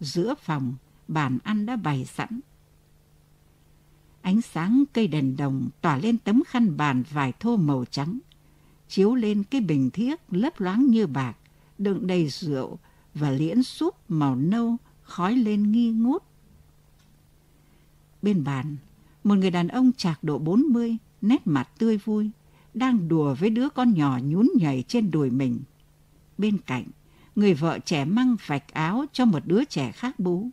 Giữa 0.00 0.34
phòng, 0.42 0.74
bàn 1.08 1.38
ăn 1.44 1.66
đã 1.66 1.76
bày 1.76 2.04
sẵn. 2.04 2.40
Ánh 4.22 4.42
sáng 4.42 4.84
cây 4.92 5.06
đèn 5.06 5.36
đồng 5.36 5.68
tỏa 5.80 5.96
lên 5.98 6.18
tấm 6.18 6.42
khăn 6.46 6.76
bàn 6.76 7.02
vải 7.10 7.32
thô 7.32 7.56
màu 7.56 7.84
trắng, 7.90 8.18
chiếu 8.88 9.14
lên 9.14 9.42
cái 9.44 9.60
bình 9.60 9.90
thiếc 9.90 10.20
lấp 10.30 10.60
loáng 10.60 10.86
như 10.86 11.06
bạc, 11.06 11.36
đựng 11.78 12.06
đầy 12.06 12.28
rượu 12.28 12.78
và 13.14 13.30
liễn 13.30 13.62
súp 13.62 14.10
màu 14.10 14.36
nâu 14.36 14.76
khói 15.06 15.36
lên 15.36 15.72
nghi 15.72 15.90
ngút. 15.90 16.22
Bên 18.22 18.44
bàn, 18.44 18.76
một 19.24 19.34
người 19.34 19.50
đàn 19.50 19.68
ông 19.68 19.92
chạc 19.92 20.24
độ 20.24 20.38
40, 20.38 20.96
nét 21.20 21.46
mặt 21.46 21.68
tươi 21.78 21.98
vui, 21.98 22.30
đang 22.74 23.08
đùa 23.08 23.34
với 23.34 23.50
đứa 23.50 23.68
con 23.68 23.94
nhỏ 23.94 24.18
nhún 24.22 24.48
nhảy 24.54 24.84
trên 24.88 25.10
đùi 25.10 25.30
mình. 25.30 25.60
Bên 26.38 26.58
cạnh, 26.58 26.84
người 27.36 27.54
vợ 27.54 27.78
trẻ 27.78 28.04
măng 28.04 28.36
vạch 28.46 28.72
áo 28.72 29.04
cho 29.12 29.24
một 29.24 29.46
đứa 29.46 29.64
trẻ 29.64 29.92
khác 29.92 30.18
bú. 30.20 30.48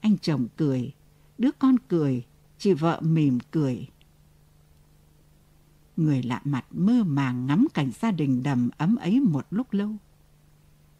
Anh 0.00 0.18
chồng 0.18 0.46
cười, 0.56 0.92
đứa 1.38 1.50
con 1.58 1.76
cười, 1.88 2.24
chị 2.58 2.72
vợ 2.72 3.00
mỉm 3.00 3.38
cười. 3.50 3.88
Người 5.96 6.22
lạ 6.22 6.40
mặt 6.44 6.64
mơ 6.70 7.04
màng 7.04 7.46
ngắm 7.46 7.66
cảnh 7.74 7.90
gia 8.00 8.10
đình 8.10 8.42
đầm 8.42 8.70
ấm 8.78 8.96
ấy 8.96 9.20
một 9.20 9.46
lúc 9.50 9.72
lâu. 9.72 9.96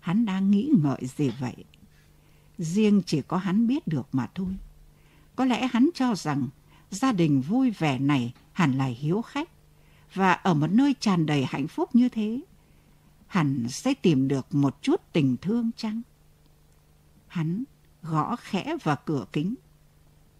Hắn 0.01 0.25
đang 0.25 0.51
nghĩ 0.51 0.71
ngợi 0.83 1.07
gì 1.17 1.31
vậy? 1.41 1.65
Riêng 2.59 3.03
chỉ 3.07 3.23
có 3.23 3.37
hắn 3.37 3.67
biết 3.67 3.89
được 3.89 4.09
mà 4.13 4.31
thôi. 4.35 4.57
Có 5.37 5.45
lẽ 5.45 5.67
hắn 5.67 5.89
cho 5.95 6.15
rằng 6.15 6.49
gia 6.91 7.13
đình 7.13 7.41
vui 7.41 7.71
vẻ 7.71 7.99
này 7.99 8.35
hẳn 8.53 8.79
là 8.79 8.85
hiếu 8.85 9.23
khách. 9.23 9.51
Và 10.15 10.33
ở 10.33 10.55
một 10.55 10.67
nơi 10.71 10.95
tràn 11.01 11.27
đầy 11.27 11.45
hạnh 11.45 11.69
phúc 11.69 11.95
như 11.95 12.09
thế, 12.09 12.41
hẳn 13.27 13.67
sẽ 13.69 13.95
tìm 13.95 14.29
được 14.29 14.55
một 14.55 14.83
chút 14.83 15.01
tình 15.13 15.37
thương 15.37 15.71
chăng? 15.77 16.03
Hắn 17.27 17.65
gõ 18.03 18.37
khẽ 18.37 18.77
vào 18.83 18.97
cửa 19.05 19.27
kính. 19.33 19.55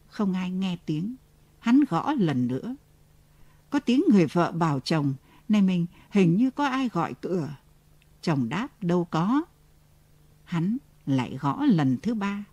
Không 0.09 0.33
ai 0.33 0.51
nghe 0.51 0.77
tiếng, 0.87 1.17
hắn 1.59 1.81
gõ 1.89 2.13
lần 2.13 2.47
nữa. 2.47 2.77
Có 3.71 3.79
tiếng 3.79 4.03
người 4.11 4.27
vợ 4.27 4.53
bảo 4.53 4.81
chồng, 4.81 5.15
này 5.49 5.63
mình 5.63 5.87
hình 6.11 6.37
như 6.37 6.51
có 6.51 6.67
ai 6.67 6.89
gọi 6.89 7.15
cửa. 7.15 7.57
Chồng 8.23 8.49
đáp 8.49 8.83
đâu 8.83 9.05
có. 9.05 9.43
Hắn 10.45 10.79
lại 11.09 11.39
gõ 11.41 11.65
lần 11.65 11.97
thứ 12.03 12.15
ba. 12.15 12.45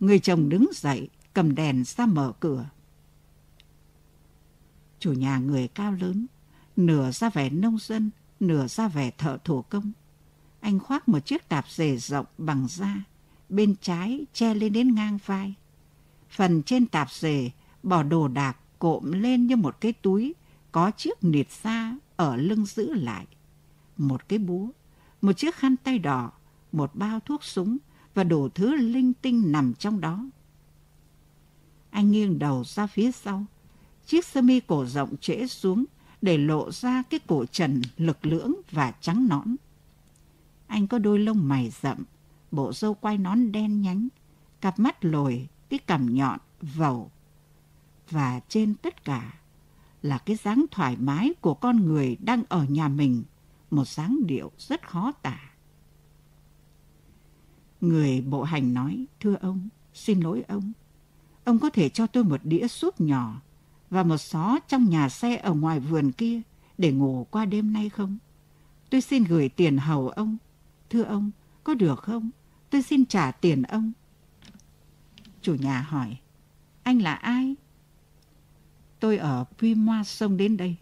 Người 0.00 0.18
chồng 0.18 0.48
đứng 0.48 0.70
dậy, 0.74 1.08
cầm 1.34 1.54
đèn 1.54 1.84
ra 1.84 2.06
mở 2.06 2.32
cửa. 2.40 2.68
Chủ 4.98 5.12
nhà 5.12 5.38
người 5.38 5.68
cao 5.68 5.92
lớn, 5.92 6.26
nửa 6.76 7.10
ra 7.10 7.30
vẻ 7.30 7.50
nông 7.50 7.78
dân, 7.78 8.10
nửa 8.40 8.66
ra 8.66 8.88
vẻ 8.88 9.10
thợ 9.10 9.38
thủ 9.44 9.62
công. 9.62 9.92
Anh 10.60 10.78
khoác 10.78 11.08
một 11.08 11.26
chiếc 11.26 11.48
tạp 11.48 11.64
dề 11.68 11.96
rộng 11.96 12.26
bằng 12.38 12.66
da, 12.68 12.96
bên 13.48 13.74
trái 13.80 14.26
che 14.32 14.54
lên 14.54 14.72
đến 14.72 14.94
ngang 14.94 15.18
vai. 15.26 15.54
Phần 16.30 16.62
trên 16.62 16.86
tạp 16.86 17.12
dề 17.12 17.50
bỏ 17.82 18.02
đồ 18.02 18.28
đạc 18.28 18.56
cộm 18.78 19.12
lên 19.12 19.46
như 19.46 19.56
một 19.56 19.80
cái 19.80 19.92
túi 19.92 20.34
có 20.72 20.90
chiếc 20.90 21.24
nịt 21.24 21.46
da 21.62 21.96
ở 22.16 22.36
lưng 22.36 22.66
giữ 22.66 22.94
lại. 22.94 23.26
Một 23.96 24.28
cái 24.28 24.38
búa, 24.38 24.68
một 25.22 25.32
chiếc 25.32 25.54
khăn 25.54 25.76
tay 25.76 25.98
đỏ, 25.98 26.32
một 26.72 26.94
bao 26.94 27.20
thuốc 27.20 27.44
súng 27.44 27.78
và 28.14 28.24
đủ 28.24 28.48
thứ 28.48 28.76
linh 28.76 29.12
tinh 29.12 29.52
nằm 29.52 29.74
trong 29.74 30.00
đó. 30.00 30.24
Anh 31.90 32.10
nghiêng 32.10 32.38
đầu 32.38 32.64
ra 32.64 32.86
phía 32.86 33.12
sau. 33.12 33.44
Chiếc 34.06 34.24
sơ 34.24 34.42
mi 34.42 34.60
cổ 34.60 34.86
rộng 34.86 35.16
trễ 35.20 35.46
xuống, 35.46 35.84
để 36.22 36.38
lộ 36.38 36.70
ra 36.70 37.02
cái 37.10 37.20
cổ 37.26 37.44
trần 37.46 37.82
lực 37.96 38.26
lưỡng 38.26 38.54
và 38.70 38.92
trắng 39.00 39.28
nõn. 39.28 39.56
Anh 40.66 40.86
có 40.86 40.98
đôi 40.98 41.18
lông 41.18 41.48
mày 41.48 41.72
rậm, 41.82 42.04
bộ 42.50 42.72
râu 42.72 42.94
quai 42.94 43.18
nón 43.18 43.52
đen 43.52 43.82
nhánh, 43.82 44.08
cặp 44.60 44.78
mắt 44.78 45.04
lồi, 45.04 45.48
cái 45.68 45.78
cằm 45.78 46.14
nhọn, 46.14 46.38
vầu. 46.60 47.10
Và 48.10 48.40
trên 48.48 48.74
tất 48.74 49.04
cả 49.04 49.34
là 50.02 50.18
cái 50.18 50.36
dáng 50.36 50.64
thoải 50.70 50.96
mái 50.96 51.34
của 51.40 51.54
con 51.54 51.86
người 51.86 52.16
đang 52.20 52.42
ở 52.48 52.64
nhà 52.64 52.88
mình, 52.88 53.22
một 53.70 53.88
dáng 53.88 54.26
điệu 54.26 54.50
rất 54.58 54.88
khó 54.88 55.12
tả. 55.12 55.51
Người 57.82 58.20
bộ 58.20 58.42
hành 58.42 58.74
nói, 58.74 59.06
thưa 59.20 59.36
ông, 59.40 59.68
xin 59.94 60.20
lỗi 60.20 60.44
ông. 60.48 60.72
Ông 61.44 61.58
có 61.58 61.70
thể 61.70 61.88
cho 61.88 62.06
tôi 62.06 62.24
một 62.24 62.40
đĩa 62.44 62.68
súp 62.68 63.00
nhỏ 63.00 63.40
và 63.90 64.02
một 64.02 64.16
xó 64.16 64.58
trong 64.68 64.90
nhà 64.90 65.08
xe 65.08 65.36
ở 65.36 65.54
ngoài 65.54 65.80
vườn 65.80 66.12
kia 66.12 66.40
để 66.78 66.92
ngủ 66.92 67.26
qua 67.30 67.44
đêm 67.44 67.72
nay 67.72 67.88
không? 67.88 68.18
Tôi 68.90 69.00
xin 69.00 69.24
gửi 69.24 69.48
tiền 69.48 69.78
hầu 69.78 70.08
ông. 70.08 70.36
Thưa 70.90 71.02
ông, 71.02 71.30
có 71.64 71.74
được 71.74 71.98
không? 71.98 72.30
Tôi 72.70 72.82
xin 72.82 73.06
trả 73.06 73.30
tiền 73.30 73.62
ông. 73.62 73.92
Chủ 75.40 75.54
nhà 75.54 75.80
hỏi, 75.80 76.16
anh 76.82 77.02
là 77.02 77.14
ai? 77.14 77.54
Tôi 79.00 79.16
ở 79.16 79.44
Primoa 79.58 80.04
sông 80.04 80.36
đến 80.36 80.56
đây. 80.56 80.76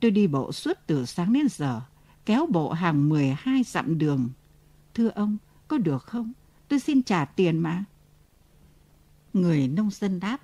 Tôi 0.00 0.10
đi 0.10 0.26
bộ 0.26 0.52
suốt 0.52 0.78
từ 0.86 1.06
sáng 1.06 1.32
đến 1.32 1.46
giờ, 1.50 1.80
kéo 2.26 2.46
bộ 2.46 2.72
hàng 2.72 3.08
12 3.08 3.62
dặm 3.62 3.98
đường. 3.98 4.30
Thưa 4.94 5.08
ông, 5.08 5.36
có 5.68 5.78
được 5.78 6.02
không? 6.02 6.32
Tôi 6.68 6.80
xin 6.80 7.02
trả 7.02 7.24
tiền 7.24 7.58
mà. 7.58 7.84
Người 9.32 9.68
nông 9.68 9.90
dân 9.90 10.20
đáp, 10.20 10.38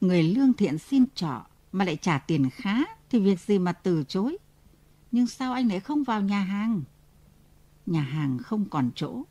người 0.00 0.22
lương 0.22 0.52
thiện 0.52 0.78
xin 0.78 1.04
trọ 1.14 1.46
mà 1.72 1.84
lại 1.84 1.96
trả 1.96 2.18
tiền 2.18 2.50
khá 2.50 2.76
thì 3.10 3.18
việc 3.18 3.40
gì 3.40 3.58
mà 3.58 3.72
từ 3.72 4.04
chối. 4.08 4.38
Nhưng 5.12 5.26
sao 5.26 5.52
anh 5.52 5.68
lại 5.68 5.80
không 5.80 6.04
vào 6.04 6.20
nhà 6.22 6.40
hàng? 6.40 6.82
Nhà 7.86 8.02
hàng 8.02 8.38
không 8.38 8.68
còn 8.70 8.90
chỗ. 8.94 9.22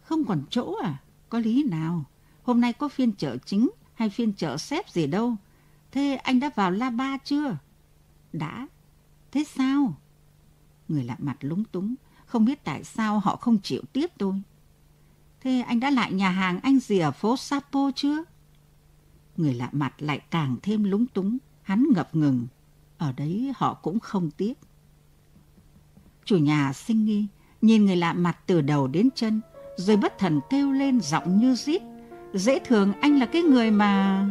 Không 0.00 0.24
còn 0.24 0.42
chỗ 0.50 0.74
à? 0.82 1.02
Có 1.28 1.38
lý 1.38 1.64
nào? 1.64 2.04
Hôm 2.42 2.60
nay 2.60 2.72
có 2.72 2.88
phiên 2.88 3.12
chợ 3.12 3.36
chính 3.46 3.70
hay 3.94 4.10
phiên 4.10 4.32
chợ 4.32 4.56
xếp 4.56 4.90
gì 4.90 5.06
đâu. 5.06 5.36
Thế 5.92 6.14
anh 6.14 6.40
đã 6.40 6.50
vào 6.54 6.70
La 6.70 6.90
Ba 6.90 7.18
chưa? 7.24 7.56
Đã. 8.32 8.68
Thế 9.32 9.44
sao? 9.44 9.94
Người 10.88 11.04
lạ 11.04 11.16
mặt 11.18 11.36
lúng 11.40 11.64
túng, 11.64 11.94
không 12.30 12.44
biết 12.44 12.64
tại 12.64 12.84
sao 12.84 13.18
họ 13.18 13.36
không 13.36 13.58
chịu 13.58 13.82
tiếp 13.92 14.10
tôi. 14.18 14.34
Thế 15.40 15.64
anh 15.66 15.80
đã 15.80 15.90
lại 15.90 16.12
nhà 16.12 16.30
hàng 16.30 16.60
anh 16.62 16.78
gì 16.78 16.98
ở 16.98 17.10
phố 17.10 17.36
Sapo 17.36 17.90
chưa? 17.94 18.24
Người 19.36 19.54
lạ 19.54 19.68
mặt 19.72 19.94
lại 19.98 20.20
càng 20.30 20.56
thêm 20.62 20.84
lúng 20.84 21.06
túng, 21.06 21.38
hắn 21.62 21.86
ngập 21.94 22.16
ngừng. 22.16 22.46
Ở 22.98 23.12
đấy 23.12 23.52
họ 23.56 23.74
cũng 23.74 24.00
không 24.00 24.30
tiếp. 24.30 24.54
Chủ 26.24 26.36
nhà 26.36 26.72
sinh 26.72 27.04
nghi, 27.04 27.26
nhìn 27.62 27.86
người 27.86 27.96
lạ 27.96 28.12
mặt 28.12 28.38
từ 28.46 28.60
đầu 28.60 28.86
đến 28.86 29.08
chân, 29.14 29.40
rồi 29.76 29.96
bất 29.96 30.18
thần 30.18 30.40
kêu 30.50 30.72
lên 30.72 31.00
giọng 31.00 31.38
như 31.38 31.54
rít. 31.54 31.82
Dễ 32.34 32.58
thường 32.58 32.92
anh 33.00 33.18
là 33.18 33.26
cái 33.26 33.42
người 33.42 33.70
mà... 33.70 34.26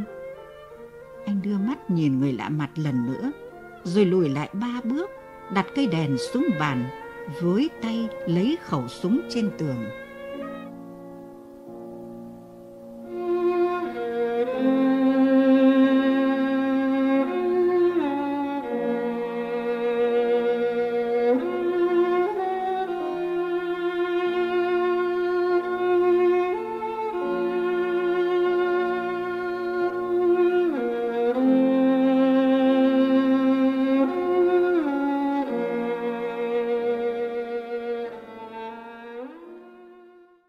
Anh 1.25 1.41
đưa 1.41 1.57
mắt 1.57 1.89
nhìn 1.89 2.19
người 2.19 2.33
lạ 2.33 2.49
mặt 2.49 2.69
lần 2.75 3.05
nữa, 3.05 3.31
rồi 3.83 4.05
lùi 4.05 4.29
lại 4.29 4.49
ba 4.53 4.81
bước, 4.83 5.09
đặt 5.53 5.65
cây 5.75 5.87
đèn 5.87 6.17
xuống 6.33 6.45
bàn, 6.59 6.89
với 7.41 7.69
tay 7.81 8.09
lấy 8.27 8.57
khẩu 8.63 8.87
súng 8.87 9.21
trên 9.29 9.51
tường. 9.57 9.85